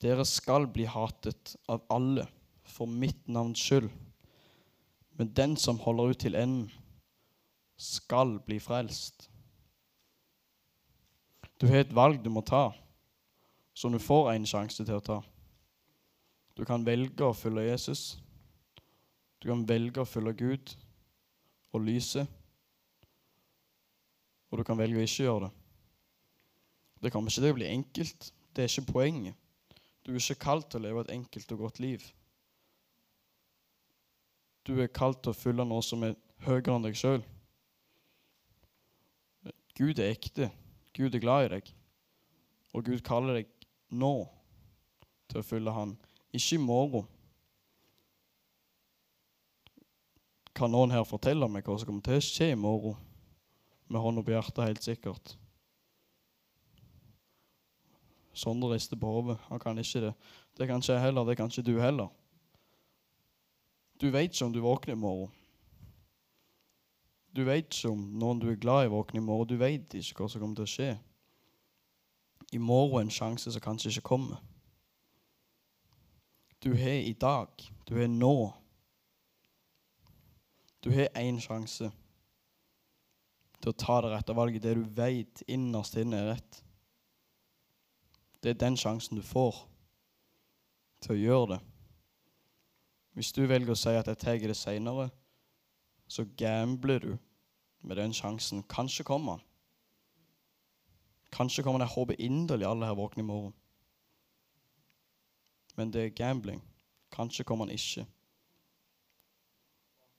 Dere 0.03 0.25
skal 0.27 0.67
bli 0.67 0.89
hatet 0.91 1.53
av 1.71 1.85
alle 1.93 2.25
for 2.67 2.91
mitt 2.91 3.29
navns 3.29 3.61
skyld. 3.63 3.91
Men 5.15 5.35
den 5.37 5.57
som 5.61 5.79
holder 5.79 6.11
ut 6.11 6.19
til 6.25 6.35
enden, 6.35 6.71
skal 7.77 8.39
bli 8.47 8.59
frelst. 8.63 9.29
Du 11.61 11.67
har 11.67 11.83
et 11.83 11.95
valg 11.95 12.19
du 12.25 12.31
må 12.31 12.43
ta, 12.47 12.73
som 13.75 13.93
du 13.93 13.99
får 14.03 14.33
en 14.33 14.47
sjanse 14.47 14.85
til 14.85 14.99
å 14.99 15.05
ta. 15.05 15.19
Du 16.57 16.65
kan 16.69 16.85
velge 16.85 17.25
å 17.25 17.37
følge 17.37 17.69
Jesus. 17.71 18.03
Du 19.41 19.49
kan 19.49 19.65
velge 19.69 20.03
å 20.03 20.09
følge 20.09 20.35
Gud 20.39 20.75
og 21.73 21.85
lyset. 21.87 22.29
Og 24.53 24.61
du 24.61 24.65
kan 24.69 24.79
velge 24.79 25.01
å 25.01 25.05
ikke 25.07 25.25
gjøre 25.25 25.49
det. 25.49 25.53
Det 27.03 27.11
kommer 27.11 27.33
ikke 27.33 27.43
til 27.43 27.55
å 27.55 27.59
bli 27.59 27.71
enkelt. 27.71 28.29
Det 28.53 28.63
er 28.63 28.71
ikke 28.71 28.93
poenget. 28.93 29.39
Du 30.05 30.13
er 30.13 30.21
ikke 30.21 30.45
kalt 30.45 30.69
til 30.71 30.83
å 30.83 30.85
leve 30.87 31.03
et 31.07 31.15
enkelt 31.15 31.55
og 31.55 31.65
godt 31.65 31.81
liv. 31.83 32.05
Du 34.63 34.77
er 34.79 34.93
kalt 34.95 35.23
til 35.23 35.33
å 35.33 35.39
følge 35.39 35.67
noe 35.67 35.83
som 35.83 36.05
er 36.07 36.15
høyere 36.45 36.77
enn 36.77 36.87
deg 36.87 36.99
sjøl. 36.99 37.25
Gud 39.79 39.99
er 39.99 40.13
ekte. 40.13 40.51
Gud 40.95 41.17
er 41.17 41.23
glad 41.23 41.47
i 41.47 41.53
deg. 41.57 41.73
Og 42.77 42.85
Gud 42.87 43.03
kaller 43.07 43.41
deg 43.41 43.51
nå 43.91 44.13
til 45.33 45.41
å 45.41 45.47
følge 45.47 45.75
Han, 45.75 45.97
ikke 46.33 46.57
i 46.57 46.63
morgen. 46.63 47.09
Kan 50.57 50.73
noen 50.73 50.93
her 50.93 51.05
fortelle 51.09 51.49
meg 51.49 51.65
hva 51.67 51.79
som 51.79 51.89
kommer 51.89 52.05
til 52.05 52.21
å 52.21 52.25
skje 52.25 52.51
i 52.53 52.59
morgen? 52.59 52.97
Med 53.93 54.01
hånda 54.01 54.25
på 54.25 54.33
hjertet, 54.33 54.65
helt 54.65 54.85
sikkert. 54.85 55.37
Sondre 58.33 58.73
rister 58.73 58.97
på 58.97 59.11
hodet. 59.13 59.39
Han 59.51 59.61
kan 59.61 59.79
ikke 59.79 60.07
det. 60.07 60.13
Det 60.57 60.69
kan 60.69 60.81
ikke 60.81 60.95
jeg 60.95 61.05
heller. 61.05 61.25
Det 61.29 61.37
kan 61.37 61.53
ikke 61.53 61.67
du 61.69 61.81
heller. 61.81 62.09
Du 64.01 64.09
vet 64.11 64.33
ikke 64.33 64.49
om 64.49 64.53
du 64.53 64.61
våkner 64.65 64.97
i 64.97 64.99
morgen. 64.99 65.33
Du 67.37 67.45
vet 67.45 67.69
ikke 67.69 67.93
om 67.93 68.01
noen 68.21 68.41
du 68.41 68.51
er 68.51 68.61
glad 68.61 68.87
i, 68.87 68.93
våkner 68.93 69.21
i 69.21 69.25
morgen. 69.25 69.49
Du 69.49 69.61
vet 69.61 69.95
ikke 69.95 70.25
hva 70.25 70.29
som 70.29 70.41
kommer 70.41 70.57
til 70.59 70.69
å 70.69 70.73
skje. 70.73 70.89
I 72.53 72.61
morgen 72.61 73.07
en 73.07 73.13
sjanse 73.13 73.53
som 73.53 73.65
kanskje 73.65 73.93
ikke 73.93 74.09
kommer. 74.13 74.41
Du 76.63 76.71
har 76.77 76.89
i 77.03 77.13
dag. 77.13 77.49
Du 77.85 78.01
har 78.01 78.09
nå. 78.09 78.53
Du 80.81 80.91
har 80.91 81.09
én 81.19 81.41
sjanse 81.43 81.91
til 83.63 83.71
å 83.71 83.79
ta 83.79 84.01
det 84.03 84.11
rette 84.13 84.35
valget, 84.35 84.63
det 84.63 84.75
du 84.79 84.85
vet 84.95 85.43
innerst 85.51 85.99
inne 85.99 86.19
er 86.19 86.31
rett. 86.33 86.63
Det 88.43 88.51
er 88.51 88.59
den 88.59 88.79
sjansen 88.79 89.19
du 89.19 89.23
får 89.23 89.61
til 91.03 91.15
å 91.15 91.21
gjøre 91.21 91.51
det. 91.55 91.61
Hvis 93.15 93.33
du 93.35 93.43
velger 93.47 93.75
å 93.75 93.79
si 93.79 93.91
at 93.91 94.07
'jeg 94.07 94.19
tar 94.19 94.39
det 94.39 94.57
seinere', 94.57 95.11
så 96.09 96.25
gambler 96.37 96.99
du 96.99 97.19
med 97.83 97.97
den 97.97 98.13
sjansen. 98.13 98.63
Kanskje 98.63 99.05
kommer 99.05 99.33
han. 99.33 99.43
Kanskje 101.33 101.63
kommer 101.63 101.79
det 101.79 101.89
Jeg 101.89 101.95
håper 101.95 102.21
inderlig 102.21 102.67
alle 102.67 102.87
her 102.87 102.95
våkner 102.95 103.23
i 103.23 103.27
morgen. 103.27 103.55
Men 105.77 105.93
det 105.93 106.05
er 106.05 106.17
gambling. 106.17 106.63
Kanskje 107.13 107.45
kommer 107.45 107.67
han 107.67 107.75
ikke. 107.75 108.07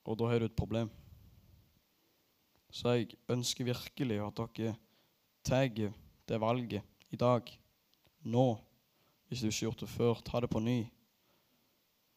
Og 0.03 0.17
da 0.19 0.27
har 0.27 0.39
du 0.39 0.45
et 0.45 0.55
problem. 0.55 0.89
Så 2.73 2.95
jeg 2.97 3.17
ønsker 3.29 3.69
virkelig 3.69 4.17
at 4.19 4.39
dere 4.57 4.75
tar 5.45 5.69
det 6.27 6.39
valget 6.41 6.81
i 7.11 7.15
dag, 7.15 7.59
nå. 8.21 8.57
Hvis 9.27 9.41
du 9.41 9.47
ikke 9.47 9.57
har 9.57 9.67
gjort 9.67 9.81
det 9.81 9.89
før, 9.89 10.21
ta 10.25 10.39
det 10.41 10.49
på 10.49 10.59
ny. 10.59 10.79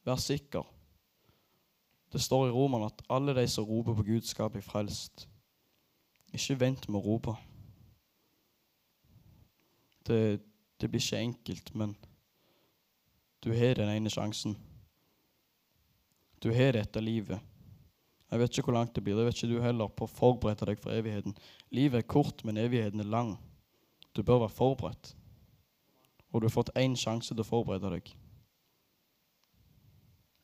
Vær 0.05 0.17
sikker. 0.17 0.65
Det 2.13 2.21
står 2.23 2.49
i 2.49 2.51
Roman 2.51 2.87
at 2.87 3.03
alle 3.11 3.35
de 3.35 3.47
som 3.49 3.65
roper 3.65 3.95
på 3.95 4.03
Gud, 4.03 4.21
skal 4.23 4.51
bli 4.51 4.63
frelst. 4.63 5.29
Ikke 6.33 6.61
vent 6.61 6.89
med 6.89 7.01
å 7.01 7.05
rope. 7.05 7.35
Det, 10.07 10.41
det 10.81 10.91
blir 10.91 11.03
ikke 11.03 11.19
enkelt, 11.19 11.75
men 11.75 11.97
du 13.47 13.53
har 13.55 13.75
den 13.79 13.89
ene 13.89 14.11
sjansen. 14.11 14.57
Du 16.43 16.49
har 16.51 16.73
dette 16.75 17.01
livet. 17.01 17.39
Jeg 18.27 18.41
vet 18.41 18.51
ikke 18.51 18.67
hvor 18.67 18.75
langt 18.75 18.97
det 18.97 19.05
blir. 19.07 19.15
Det 19.15 19.27
vet 19.29 19.39
ikke 19.39 19.53
du 19.55 19.63
heller. 19.63 19.87
på 19.89 20.03
å 20.05 20.11
forberede 20.11 20.67
deg 20.67 20.81
for 20.83 20.91
evigheten. 20.91 21.37
Livet 21.71 22.03
er 22.03 22.09
kort, 22.11 22.43
men 22.43 22.59
evigheten 22.59 23.01
er 23.01 23.07
lang. 23.07 23.37
Du 24.19 24.23
bør 24.27 24.43
være 24.43 24.57
forberedt. 24.57 25.13
Og 26.33 26.41
du 26.41 26.49
har 26.49 26.57
fått 26.57 26.75
én 26.75 26.99
sjanse 26.99 27.31
til 27.31 27.45
å 27.45 27.47
forberede 27.47 27.93
deg. 27.95 28.11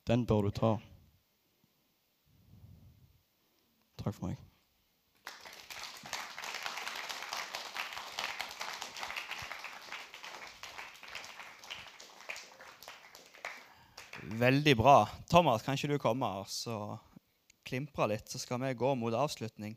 Den 0.07 0.23
bør 0.27 0.47
du 0.47 0.55
ta. 0.55 0.77
Takk 3.99 4.15
for 4.15 4.29
meg. 4.29 4.38
Veldig 14.38 14.77
bra. 14.77 15.09
Thomas, 15.29 15.62
kan 15.62 15.77
ikke 15.77 15.90
du 15.92 15.99
komme 16.01 16.29
og 16.40 16.47
så 16.49 16.97
klimpre 17.68 18.07
litt, 18.14 18.31
så 18.33 18.40
skal 18.40 18.61
vi 18.62 18.71
gå 18.79 18.92
mot 18.97 19.12
avslutning. 19.12 19.75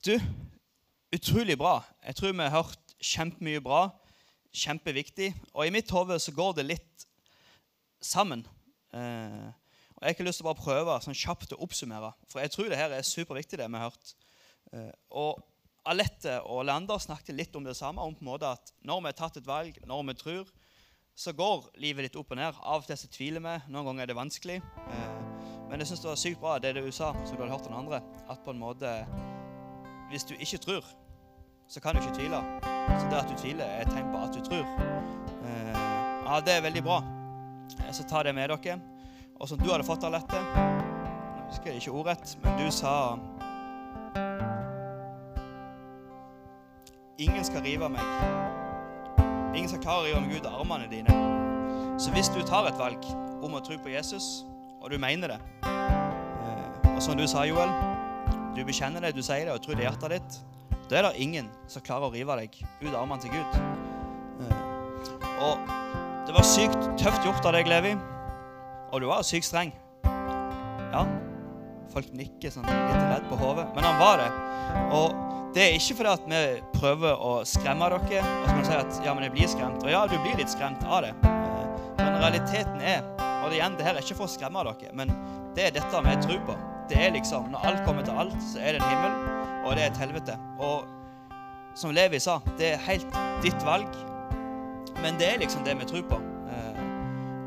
Du, 0.00 0.14
utrolig 1.12 1.58
bra. 1.60 1.82
Jeg 2.06 2.16
tror 2.16 2.32
vi 2.32 2.46
har 2.46 2.54
hørt 2.54 2.94
kjempemye 2.96 3.60
bra. 3.60 3.82
Kjempeviktig. 4.56 5.34
Og 5.52 5.66
i 5.66 5.74
mitt 5.74 5.92
hode 5.92 6.16
så 6.22 6.32
går 6.32 6.56
det 6.56 6.66
litt 6.70 7.04
sammen. 8.00 8.46
Eh, 8.96 9.50
og 9.50 10.00
Jeg 10.00 10.08
har 10.08 10.16
ikke 10.16 10.28
lyst 10.30 10.40
til 10.40 10.48
å 10.48 10.50
bare 10.54 10.64
prøve 10.64 10.96
sånn 11.04 11.18
kjapt 11.18 11.52
å 11.52 11.60
oppsummere, 11.66 12.14
for 12.30 12.40
jeg 12.40 12.54
tror 12.54 12.70
det 12.72 12.80
her 12.80 12.94
er 12.96 13.04
superviktig, 13.04 13.58
det 13.60 13.68
vi 13.68 13.76
har 13.76 13.90
hørt. 13.90 14.14
Eh, 14.72 14.94
og 15.12 15.44
Alette 15.90 16.38
og 16.48 16.64
Leander 16.64 17.00
snakket 17.00 17.36
litt 17.36 17.56
om 17.56 17.68
det 17.68 17.76
samme, 17.76 18.00
om 18.00 18.16
på 18.16 18.24
en 18.24 18.32
måte 18.32 18.48
at 18.48 18.72
når 18.80 19.04
vi 19.04 19.12
har 19.12 19.18
tatt 19.20 19.36
et 19.36 19.46
valg, 19.46 19.76
når 19.84 20.06
vi 20.08 20.16
tror, 20.22 20.48
så 21.20 21.32
går 21.32 21.64
livet 21.76 22.06
ditt 22.06 22.16
opp 22.16 22.30
og 22.32 22.38
ned. 22.40 22.56
Av 22.64 22.80
og 22.80 22.86
til 22.88 22.96
så 22.96 23.08
tviler 23.12 23.42
vi, 23.44 23.52
noen 23.68 23.90
ganger 23.90 24.06
er 24.06 24.08
det 24.08 24.16
vanskelig. 24.16 24.56
Eh, 24.88 25.18
men 25.68 25.82
jeg 25.82 25.90
syns 25.90 26.00
det 26.00 26.08
var 26.08 26.20
sykt 26.22 26.40
bra 26.40 26.54
det 26.62 26.70
du 26.78 26.86
sa, 26.88 27.10
som 27.26 27.36
du 27.36 27.42
hadde 27.42 27.52
hørt 27.52 27.66
den 27.68 27.76
andre, 27.76 28.00
at 28.32 28.40
på 28.44 28.54
en 28.54 28.62
måte 28.62 28.94
Hvis 30.10 30.24
du 30.24 30.32
ikke 30.34 30.58
tror, 30.58 30.86
så 31.68 31.80
kan 31.80 31.94
du 31.94 32.00
ikke 32.00 32.16
tvile. 32.16 32.40
Så 32.98 33.04
det 33.10 33.18
at 33.20 33.28
du 33.28 33.36
tviler, 33.38 33.64
er 33.64 33.84
et 33.84 33.92
tegn 33.92 34.08
på 34.10 34.22
at 34.24 34.34
du 34.34 34.40
tror. 34.48 34.64
Eh, 35.44 35.76
ja, 36.24 36.40
det 36.46 36.56
er 36.56 36.64
veldig 36.64 36.82
bra. 36.82 37.02
Så 37.92 38.08
ta 38.08 38.22
det 38.22 38.34
med 38.34 38.48
dere. 38.48 38.80
Og 39.38 39.48
som 39.48 39.58
du 39.58 39.70
hadde 39.70 39.84
fått, 39.84 40.04
av 40.04 40.16
dette 40.16 40.40
Nå 40.40 41.44
husker 41.52 41.70
jeg 41.70 41.82
ikke 41.82 41.94
ordrett, 42.00 42.34
men 42.42 42.58
du 42.58 42.72
sa 42.72 43.18
Ingen 47.20 47.44
skal 47.44 47.62
rive 47.62 47.88
meg. 47.92 48.59
Ingen 49.54 49.68
skal 49.68 49.82
klare 49.82 50.02
å 50.02 50.06
rive 50.06 50.20
meg 50.24 50.36
ut 50.38 50.46
av 50.48 50.60
armene 50.62 50.86
dine. 50.90 51.16
Så 52.00 52.12
hvis 52.14 52.30
du 52.32 52.40
tar 52.46 52.68
et 52.70 52.78
valg 52.80 53.04
om 53.44 53.56
å 53.56 53.62
tro 53.64 53.76
på 53.82 53.92
Jesus, 53.92 54.44
og 54.80 54.88
du 54.92 54.96
mener 55.00 55.34
det 55.34 55.40
eh, 55.68 56.94
Og 56.94 57.02
som 57.04 57.18
du 57.18 57.26
sa, 57.28 57.42
Joel, 57.48 57.72
du 58.56 58.62
bekjenner 58.64 59.04
det, 59.04 59.12
du 59.16 59.22
sier 59.24 59.44
det, 59.48 59.52
og 59.52 59.60
tror 59.64 59.76
det 59.76 59.84
i 59.84 59.88
hjertet 59.88 60.14
ditt, 60.16 60.38
da 60.90 60.98
er 60.98 61.06
det 61.08 61.22
ingen 61.22 61.50
som 61.70 61.84
klarer 61.86 62.08
å 62.08 62.14
rive 62.14 62.36
deg 62.40 62.56
ut 62.80 62.92
av 62.94 63.02
armene 63.02 63.20
til 63.22 63.34
Gud. 63.34 63.58
Eh, 64.40 64.56
Og 65.40 65.70
det 66.26 66.34
var 66.36 66.46
sykt 66.46 66.80
tøft 67.00 67.24
gjort 67.26 67.46
av 67.48 67.54
deg, 67.56 67.68
Levi. 67.70 67.94
Og 68.90 69.00
du 69.02 69.06
var 69.10 69.22
sykt 69.26 69.46
streng. 69.48 69.70
Ja. 70.04 71.04
Folk 71.90 72.10
nikker 72.14 72.52
sånn 72.54 72.66
litt 72.66 73.02
redd 73.02 73.26
på 73.30 73.38
hodet. 73.40 73.66
Men 73.74 73.86
han 73.86 73.98
var 73.98 74.20
det. 74.20 74.28
Og 74.94 75.29
det 75.54 75.62
er 75.64 75.72
ikke 75.74 75.96
fordi 75.98 76.10
at 76.12 76.26
vi 76.30 76.78
prøver 76.78 77.22
å 77.26 77.32
skremme 77.48 77.88
dere. 77.90 78.20
Og 78.22 78.46
så 78.46 78.52
kan 78.54 78.60
du 78.60 78.68
si 78.68 78.76
at 78.76 79.00
ja, 79.06 79.14
men 79.14 79.24
jeg 79.26 79.32
blir 79.34 79.48
skremt. 79.50 79.82
Og 79.82 79.90
ja, 79.90 80.04
du 80.06 80.16
blir 80.22 80.36
litt 80.38 80.52
skremt 80.52 80.84
av 80.86 81.02
det. 81.06 81.14
Eh, 81.26 81.66
Men 82.00 82.16
realiteten 82.22 82.80
er 82.80 83.02
Og 83.44 83.52
igjen, 83.56 83.74
det 83.76 83.84
her 83.86 83.96
er 83.96 84.04
ikke 84.04 84.16
for 84.18 84.28
å 84.28 84.30
skremme 84.30 84.62
dere, 84.64 84.92
men 84.94 85.10
det 85.56 85.64
er 85.66 85.70
dette 85.74 86.02
vi 86.04 86.14
tror 86.22 86.40
på. 86.46 86.54
Det 86.90 86.98
er 87.00 87.10
liksom, 87.14 87.50
Når 87.50 87.66
alt 87.66 87.84
kommer 87.86 88.04
til 88.06 88.14
alt, 88.14 88.36
så 88.42 88.60
er 88.60 88.76
det 88.76 88.82
en 88.82 88.88
himmel, 88.90 89.12
og 89.64 89.74
det 89.76 89.82
er 89.82 89.90
et 89.90 89.96
helvete. 89.96 90.36
Og 90.58 90.84
som 91.74 91.90
Levi 91.94 92.18
sa, 92.20 92.38
det 92.58 92.74
er 92.74 92.84
helt 92.86 93.18
ditt 93.42 93.64
valg. 93.66 93.88
Men 95.02 95.18
det 95.18 95.28
er 95.32 95.38
liksom 95.40 95.64
det 95.64 95.78
vi 95.80 95.88
tror 95.88 96.02
på. 96.10 96.20
Eh, 96.52 96.80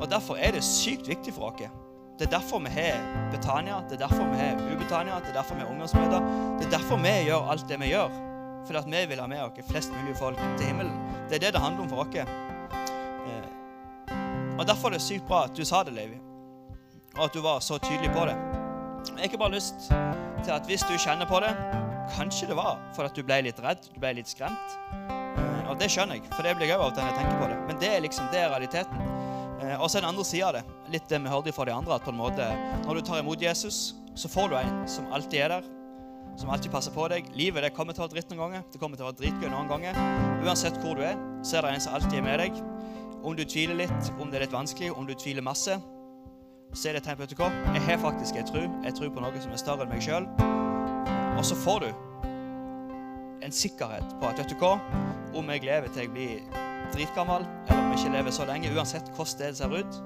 Og 0.02 0.10
derfor 0.12 0.36
er 0.36 0.52
det 0.52 0.64
sykt 0.64 1.08
viktig 1.08 1.34
for 1.34 1.52
oss. 1.54 1.83
Det 2.24 2.30
er 2.30 2.40
derfor 2.40 2.60
vi 2.64 2.70
har 2.72 3.00
Betania, 3.32 3.82
det 3.90 3.96
er 3.98 4.08
derfor 4.08 4.24
vi 4.32 4.38
har 4.40 4.54
Ubetania, 4.56 5.16
det 5.20 5.30
er 5.30 5.34
derfor 5.34 5.56
vi 5.56 5.62
har 5.62 5.72
ungdomsmøter. 5.74 6.20
Det 6.60 6.66
er 6.66 6.70
derfor 6.72 6.98
vi 7.04 7.12
gjør 7.28 7.50
alt 7.52 7.66
det 7.68 7.80
vi 7.82 7.90
gjør. 7.90 8.14
Fordi 8.66 8.78
at 8.80 8.86
vi 8.88 9.02
vil 9.10 9.20
ha 9.20 9.26
med 9.28 9.42
oss 9.44 9.68
flest 9.68 9.92
mulig 9.92 10.16
folk 10.16 10.40
til 10.58 10.66
himmelen. 10.70 10.94
Det 11.28 11.36
er 11.36 11.40
det 11.44 11.50
det 11.54 11.62
handler 11.62 11.84
om 11.84 11.90
for 11.90 11.98
oss. 12.06 12.16
Eh, 12.16 14.14
Og 14.60 14.68
derfor 14.68 14.88
er 14.88 14.92
det 14.96 15.02
sykt 15.02 15.28
bra 15.28 15.44
at 15.44 15.58
du 15.58 15.66
sa 15.66 15.84
det, 15.84 15.94
Levi. 15.94 16.16
Og 17.18 17.26
at 17.26 17.34
du 17.34 17.42
var 17.42 17.60
så 17.60 17.78
tydelig 17.78 18.14
på 18.16 18.24
det. 18.26 18.38
Jeg 19.10 19.18
har 19.18 19.24
ikke 19.24 19.38
bare 19.38 19.52
lyst 19.60 19.92
til 20.44 20.52
at 20.52 20.64
hvis 20.66 20.82
du 20.88 20.96
kjenner 20.98 21.28
på 21.28 21.40
det 21.44 21.52
Kanskje 22.16 22.48
det 22.48 22.56
var 22.56 22.80
for 22.96 23.04
at 23.04 23.16
du 23.16 23.24
ble 23.24 23.42
litt 23.42 23.60
redd, 23.60 23.84
du 23.94 24.00
ble 24.00 24.14
litt 24.14 24.28
skremt. 24.32 24.80
Eh, 25.12 25.70
Og 25.70 25.76
det 25.80 25.92
skjønner 25.92 26.16
jeg, 26.16 26.24
for 26.32 26.44
det 26.44 26.56
blir 26.56 26.72
jeg 26.72 26.80
òg 26.80 26.86
av 26.88 27.04
når 27.04 27.12
jeg 27.12 27.20
tenker 27.20 27.44
på 27.44 27.52
det. 27.52 27.60
Men 27.68 27.84
det 27.84 27.92
er 27.98 28.00
liksom, 28.08 28.32
det 28.32 28.40
er 28.40 28.50
realiteten. 28.56 29.23
Eh, 29.64 29.80
Og 29.82 29.90
så 29.90 30.00
den 30.02 30.10
andre 30.10 30.26
sida 30.28 30.50
av 30.50 30.58
det. 30.58 30.64
Litt 30.94 31.08
det 31.10 31.22
vi 31.24 31.32
hørte 31.32 31.54
fra 31.56 31.66
de 31.66 31.76
andre. 31.76 31.96
At 31.96 32.04
på 32.06 32.12
en 32.14 32.20
måte, 32.20 32.50
når 32.86 33.00
du 33.00 33.02
tar 33.08 33.22
imot 33.24 33.42
Jesus, 33.42 33.96
så 34.16 34.30
får 34.30 34.50
du 34.52 34.58
en 34.60 34.84
som 34.88 35.08
alltid 35.14 35.40
er 35.46 35.56
der. 35.58 35.70
Som 36.38 36.50
alltid 36.50 36.72
passer 36.74 36.92
på 36.92 37.08
deg. 37.10 37.30
Livet 37.38 37.64
det 37.64 37.74
kommer 37.78 37.94
til 37.94 38.04
å 38.04 38.08
være 38.08 38.16
dritt 38.18 38.32
noen 38.34 38.42
ganger. 38.48 38.64
Det 38.74 38.80
kommer 38.82 38.98
til 38.98 39.06
å 39.06 39.12
være 39.12 39.20
dritgøy 39.22 39.50
noen 39.54 39.70
ganger. 39.70 39.98
Uansett 40.44 40.80
hvor 40.82 40.98
du 40.98 41.04
er, 41.06 41.18
så 41.46 41.60
er 41.60 41.68
det 41.68 41.76
en 41.76 41.84
som 41.86 41.94
alltid 41.94 42.20
er 42.20 42.26
med 42.26 42.40
deg. 42.42 42.62
Om 43.24 43.36
du 43.38 43.44
tviler 43.46 43.78
litt, 43.86 44.10
om 44.20 44.32
det 44.32 44.40
er 44.40 44.48
litt 44.48 44.56
vanskelig, 44.56 44.90
om 44.98 45.06
du 45.08 45.14
tviler 45.14 45.46
masse, 45.46 45.78
så 46.74 46.90
er 46.90 46.98
det 46.98 47.04
et 47.04 47.06
tegn 47.06 47.20
på 47.22 47.28
vet? 47.30 47.52
Jeg 47.78 47.84
har 47.86 48.02
faktisk 48.02 48.40
en 48.42 48.50
tro. 48.50 48.64
Jeg 48.84 48.98
tror 48.98 49.14
på 49.14 49.22
noe 49.22 49.44
som 49.44 49.54
er 49.54 49.62
større 49.62 49.86
enn 49.86 49.94
meg 49.94 50.02
sjøl. 50.02 50.26
Og 51.38 51.46
så 51.46 51.56
får 51.62 51.86
du 51.86 51.90
en 53.46 53.54
sikkerhet 53.54 54.18
på 54.20 54.30
at 54.30 54.42
vet 54.42 54.50
du 54.50 54.58
hva? 54.58 54.74
Om 55.38 55.50
jeg 55.54 55.66
lever 55.70 55.94
til 55.94 56.08
jeg 56.08 56.12
blir 56.14 56.63
dritgammel, 56.94 57.46
eller 57.70 57.82
om 57.84 57.92
jeg 57.94 58.00
ikke 58.00 58.18
lever 58.18 58.32
så 58.36 58.46
lenge, 58.50 58.74
uansett 58.76 59.10
hvordan 59.16 59.40
det 59.40 59.58
ser 59.58 59.78
ut, 59.80 60.02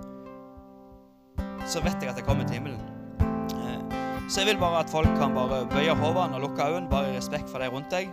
så 1.67 1.81
vet 1.83 1.97
jeg 2.01 2.09
at 2.11 2.19
jeg 2.21 2.25
kommer 2.27 2.47
til 2.47 2.59
himmelen. 2.59 2.81
Eh, 3.19 3.97
Så 4.29 4.41
jeg 4.41 4.47
vil 4.53 4.59
bare 4.59 4.79
at 4.83 4.89
folk 4.89 5.07
kan 5.19 5.33
bare 5.35 5.65
bøye 5.71 5.95
hodene 5.95 6.35
og 6.35 6.41
lukke 6.41 6.63
øynene, 6.63 6.89
bare 6.89 7.13
i 7.13 7.17
respekt 7.17 7.49
for 7.49 7.59
deg 7.63 7.71
rundt 7.71 7.91
deg. 7.91 8.09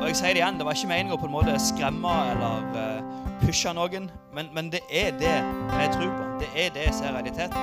Og 0.00 0.08
jeg 0.08 0.16
sier 0.16 0.34
det 0.34 0.42
igjen, 0.42 0.58
det 0.58 0.66
var 0.66 0.76
ikke 0.78 0.88
meningen 0.88 1.14
å 1.16 1.18
på 1.18 1.26
en 1.26 1.34
måte 1.34 1.54
skremme 1.58 2.12
eller 2.30 2.66
eh, 2.78 3.00
pushe 3.42 3.72
noen, 3.74 4.10
men, 4.34 4.50
men 4.54 4.70
det 4.70 4.80
er 4.90 5.10
det 5.18 5.34
jeg 5.34 5.92
tror 5.96 6.12
på. 6.14 6.26
Det 6.42 6.50
er 6.54 6.70
det 6.76 6.86
som 6.94 7.08
er 7.08 7.16
realiteten. 7.18 7.58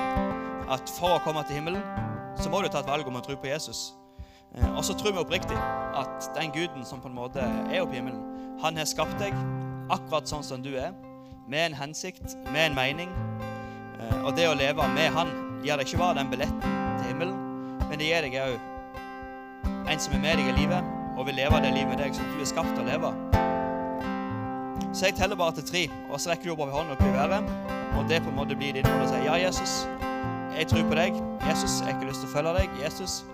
At 0.68 0.88
for 0.98 1.16
å 1.16 1.22
komme 1.24 1.44
til 1.48 1.56
himmelen, 1.60 1.80
så 2.40 2.50
må 2.52 2.60
du 2.60 2.68
ta 2.68 2.82
et 2.84 2.88
valg 2.88 3.08
om 3.08 3.16
å 3.16 3.24
tro 3.24 3.36
på 3.40 3.48
Jesus. 3.48 3.94
Eh, 4.56 4.76
Og 4.76 4.84
så 4.84 4.94
tror 4.94 5.12
vi 5.12 5.18
oppriktig 5.18 5.56
at 5.94 6.30
den 6.36 6.52
guden 6.54 6.84
som 6.84 7.00
på 7.00 7.08
en 7.08 7.14
måte 7.14 7.40
er 7.40 7.80
oppe 7.82 7.92
i 7.92 8.00
himmelen, 8.00 8.22
han 8.62 8.76
har 8.76 8.84
skapt 8.88 9.18
deg 9.18 9.34
akkurat 9.90 10.28
sånn 10.30 10.44
som 10.46 10.62
du 10.62 10.74
er, 10.76 10.92
med 11.48 11.66
en 11.66 11.74
hensikt, 11.74 12.36
med 12.52 12.70
en 12.70 12.74
mening. 12.78 13.10
Eh, 14.00 14.24
Og 14.24 14.36
det 14.36 14.48
å 14.48 14.54
leve 14.54 14.88
med 14.94 15.12
han 15.12 15.32
gir 15.64 15.76
deg 15.76 15.86
ikke 15.86 15.98
bare 15.98 16.18
den 16.20 16.30
billetten 16.30 16.60
til 16.98 17.06
himmelen, 17.10 17.36
men 17.88 17.98
det 17.98 18.06
gir 18.08 18.22
deg 18.28 18.38
òg 18.42 18.70
en 19.90 20.00
som 20.00 20.14
er 20.16 20.20
med 20.20 20.38
deg 20.40 20.48
i 20.48 20.56
livet, 20.56 20.84
og 21.16 21.26
vil 21.26 21.36
leve 21.36 21.60
det 21.60 21.72
livet 21.74 21.88
med 21.92 21.98
deg 22.00 22.14
som 22.16 22.24
du 22.24 22.40
er 22.40 22.48
skapt 22.48 22.72
til 22.74 22.84
å 22.84 22.88
leve. 22.88 23.10
Så 24.94 25.08
jeg 25.08 25.16
teller 25.18 25.36
bare 25.36 25.52
til 25.58 25.66
tre, 25.68 25.82
og 26.10 26.20
så 26.20 26.30
rekker 26.30 26.48
du 26.48 26.52
oppover 26.54 26.72
hånden 26.72 26.94
opp 26.94 27.02
i 27.02 27.10
været. 27.14 27.44
Og 27.98 28.08
det 28.08 28.22
på 28.22 28.30
en 28.30 28.36
måte 28.38 28.56
blir 28.58 28.72
din 28.74 28.86
måte 28.86 29.04
å 29.04 29.10
si 29.10 29.20
ja, 29.26 29.34
Jesus, 29.38 29.74
jeg 30.56 30.68
tror 30.70 30.86
på 30.88 30.98
deg. 30.98 31.18
Jesus, 31.48 31.80
jeg 31.80 31.88
har 31.88 31.94
ikke 31.96 32.08
lyst 32.10 32.22
til 32.24 32.30
å 32.30 32.32
følge 32.32 32.54
deg. 32.58 32.76
Jesus, 32.82 33.24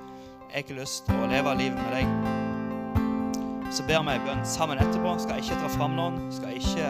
jeg 0.50 0.56
har 0.56 0.62
ikke 0.64 0.80
lyst 0.80 1.04
til 1.06 1.14
å 1.14 1.26
leve 1.30 1.50
livet 1.54 1.78
med 1.78 1.92
deg. 1.94 2.06
Så 3.70 3.84
ber 3.86 4.02
vi 4.02 4.16
bønn 4.24 4.40
sammen 4.42 4.80
etterpå. 4.82 5.12
Skal 5.22 5.38
ikke 5.38 5.58
dra 5.60 5.68
fram 5.70 5.94
noen, 5.94 6.16
skal 6.34 6.56
ikke 6.58 6.88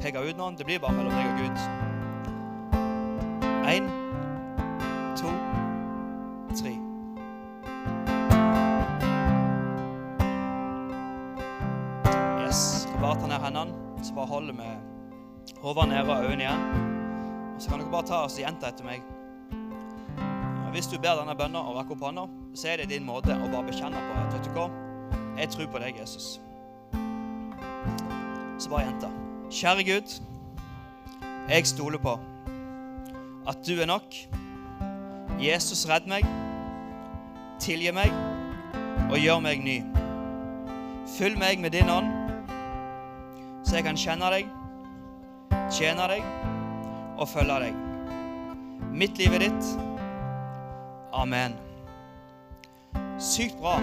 peke 0.00 0.22
ut 0.24 0.38
noen. 0.38 0.56
Det 0.56 0.64
blir 0.64 0.80
bare 0.80 0.96
mellom 0.96 1.12
deg 1.12 1.26
og 1.28 1.36
Gud. 1.42 1.58
Én, 3.68 3.84
to, 5.20 5.28
tre. 6.56 6.72
Yes. 12.40 12.64
Skal 12.86 13.04
bare 13.04 13.20
ta 13.20 13.28
ned 13.28 13.40
hendene, 13.44 13.76
så 14.00 14.16
bare 14.16 14.32
holder 14.32 14.56
vi 14.62 14.72
hodet 15.60 15.88
nede 15.92 16.08
og 16.08 16.24
øynene 16.24 16.42
igjen. 16.48 16.62
Og 17.52 17.60
så 17.60 17.68
kan 17.68 17.84
dere 17.84 17.92
bare 17.98 18.12
ta 18.14 18.24
og 18.24 18.40
gjenta 18.40 18.72
etter 18.72 18.88
meg. 18.88 19.04
Hvis 20.72 20.88
du 20.88 20.96
ber 20.96 21.20
denne 21.20 21.36
bønnen 21.36 21.60
og 21.60 21.76
rekker 21.82 21.98
opp 21.98 22.08
hånda, 22.08 22.30
så 22.58 22.68
er 22.68 22.76
det 22.76 22.88
din 22.90 23.04
måte 23.06 23.36
å 23.38 23.46
bare 23.52 23.68
bekjenne 23.68 24.00
på 24.02 24.14
at 24.18 24.32
vet 24.34 24.46
du 24.48 24.56
hva, 24.56 24.64
jeg 25.38 25.50
tror 25.52 25.68
på 25.70 25.78
deg, 25.78 25.98
Jesus. 26.00 26.40
Så 28.58 28.72
bare 28.72 28.88
gjenta. 28.88 29.10
Kjære 29.54 29.84
Gud, 29.86 30.16
jeg 31.48 31.68
stoler 31.70 32.02
på 32.02 32.16
at 33.48 33.62
du 33.66 33.76
er 33.78 33.86
nok. 33.86 34.16
Jesus, 35.38 35.84
redd 35.86 36.10
meg, 36.10 36.26
tilgi 37.62 37.94
meg 37.94 38.10
og 39.06 39.22
gjør 39.22 39.38
meg 39.44 39.62
ny. 39.62 39.78
Fyll 41.14 41.38
meg 41.38 41.62
med 41.62 41.76
din 41.78 41.94
ånd, 41.94 42.10
så 43.62 43.78
jeg 43.78 43.86
kan 43.86 44.02
kjenne 44.02 44.32
deg, 44.34 44.50
tjene 45.70 46.10
deg 46.10 46.26
og 47.14 47.30
følge 47.30 47.62
deg. 47.68 47.80
Mitt 48.98 49.22
liv 49.22 49.38
er 49.38 49.46
ditt. 49.46 49.72
Amen. 51.14 51.54
Sykt 53.18 53.58
bra. 53.60 53.78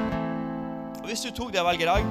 Og 1.02 1.10
Hvis 1.10 1.22
du 1.26 1.32
tok 1.32 1.52
det 1.54 1.64
valget 1.64 1.82
i 1.82 1.90
dag, 1.90 2.06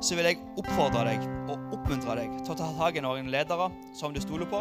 så 0.00 0.14
vil 0.16 0.28
jeg 0.28 0.38
oppfordre 0.60 1.02
deg 1.08 1.24
og 1.50 1.72
oppmuntre 1.74 2.14
deg 2.20 2.36
til 2.44 2.54
å 2.54 2.58
ta 2.58 2.68
tak 2.78 2.98
i 2.98 3.02
noen 3.04 3.30
ledere 3.32 3.68
som 3.96 4.14
du 4.14 4.20
stoler 4.22 4.48
på, 4.50 4.60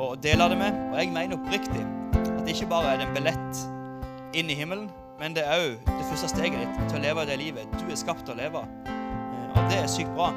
og 0.00 0.16
dele 0.24 0.46
det 0.52 0.58
med. 0.60 0.78
Og 0.90 0.96
jeg 1.00 1.12
mener 1.12 1.36
oppriktig 1.36 1.82
at 2.14 2.44
det 2.46 2.54
ikke 2.54 2.70
bare 2.70 2.94
er 2.94 3.04
en 3.04 3.14
billett 3.14 3.62
inn 4.38 4.50
i 4.50 4.56
himmelen, 4.56 4.88
men 5.20 5.34
det 5.36 5.44
er 5.44 5.60
òg 5.66 5.90
det 5.90 6.06
første 6.08 6.30
steget 6.32 6.62
ditt 6.62 6.78
til 6.88 7.00
å 7.00 7.02
leve 7.04 7.26
det 7.28 7.36
livet 7.40 7.74
du 7.76 7.84
er 7.90 7.98
skapt 8.00 8.24
til 8.24 8.36
å 8.36 8.40
leve. 8.40 8.62
Eh, 8.86 9.50
Og 9.50 9.66
det 9.68 9.80
er 9.82 9.90
sykt 9.90 10.14
bra. 10.14 10.30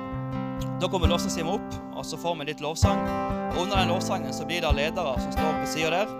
Da 0.82 0.90
kommer 0.90 1.08
lovsangsteamet 1.08 1.54
opp, 1.54 1.78
og 1.96 2.04
så 2.06 2.18
får 2.20 2.36
vi 2.40 2.50
litt 2.50 2.62
lovsang. 2.62 3.00
Og 3.54 3.62
under 3.64 3.78
den 3.80 3.94
lovsangen 3.94 4.34
så 4.34 4.46
blir 4.50 4.62
det 4.66 4.74
ledere 4.76 5.14
som 5.22 5.32
står 5.32 5.62
på 5.62 5.70
sida 5.70 5.94
der, 5.94 6.14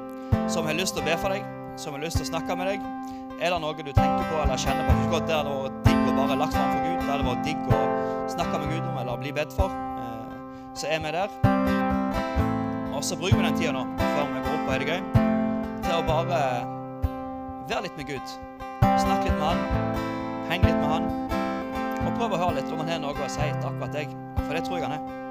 som 0.48 0.66
har 0.70 0.78
lyst 0.78 0.96
til 0.96 1.04
å 1.04 1.08
be 1.10 1.18
for 1.20 1.34
deg, 1.34 1.44
som 1.76 1.98
har 1.98 2.04
lyst 2.06 2.22
til 2.22 2.28
å 2.28 2.32
snakke 2.32 2.56
med 2.56 2.70
deg. 2.70 2.86
Er 3.42 3.52
det 3.52 3.60
noe 3.62 3.74
du 3.76 3.92
tenker 3.92 4.28
på 4.30 4.42
eller 4.44 4.60
kjenner 4.60 4.88
på? 4.88 4.96
Husk 5.02 5.16
at 5.20 5.28
det 5.28 5.36
hadde 5.36 5.56
vært 5.64 5.80
digg 5.88 6.10
å 6.10 6.14
bare 6.18 6.38
lagt 6.40 6.56
fram 6.56 6.70
for 6.74 6.84
Gud. 6.86 7.00
Det 7.04 7.10
hadde 7.12 7.26
vært 7.28 7.44
digg 7.48 7.74
å 7.74 7.82
snakke 8.34 8.60
med 8.62 8.70
Gud 8.72 8.86
om 8.92 9.00
eller 9.02 9.18
bli 9.24 9.34
bedt 9.36 9.56
for. 9.56 9.74
Eh, 9.74 10.38
Så 10.74 10.88
er 10.90 11.00
vi 11.04 11.12
der. 11.14 11.30
Og 12.94 13.04
så 13.04 13.18
bruker 13.20 13.38
vi 13.38 13.44
den 13.44 13.58
tida 13.60 13.74
nå, 13.76 13.84
før 14.00 14.30
vi 14.32 14.44
går 14.46 14.56
opp 14.58 14.72
det 14.80 14.88
gøy, 14.88 15.02
til 15.84 15.96
å 15.98 16.06
bare 16.08 16.40
være 17.70 17.82
litt 17.88 17.98
med 17.98 18.08
Gud. 18.08 18.38
Snakke 18.82 19.28
litt 19.28 19.40
med 19.40 19.48
Han, 19.50 19.60
henge 20.50 20.70
litt 20.70 20.80
med 20.80 20.90
Han. 20.94 21.10
Og 22.06 22.16
prøve 22.18 22.38
å 22.38 22.42
høre 22.46 22.56
litt 22.62 22.72
om 22.72 22.80
Han 22.84 22.90
har 22.90 23.04
noe 23.04 23.14
å 23.14 23.30
si 23.30 23.42
til 23.50 23.68
akkurat 23.70 23.94
deg. 23.94 24.16
For 24.40 24.54
det 24.56 24.64
tror 24.66 24.80
jeg 24.80 24.88
Han 24.88 24.98
er. 25.00 25.23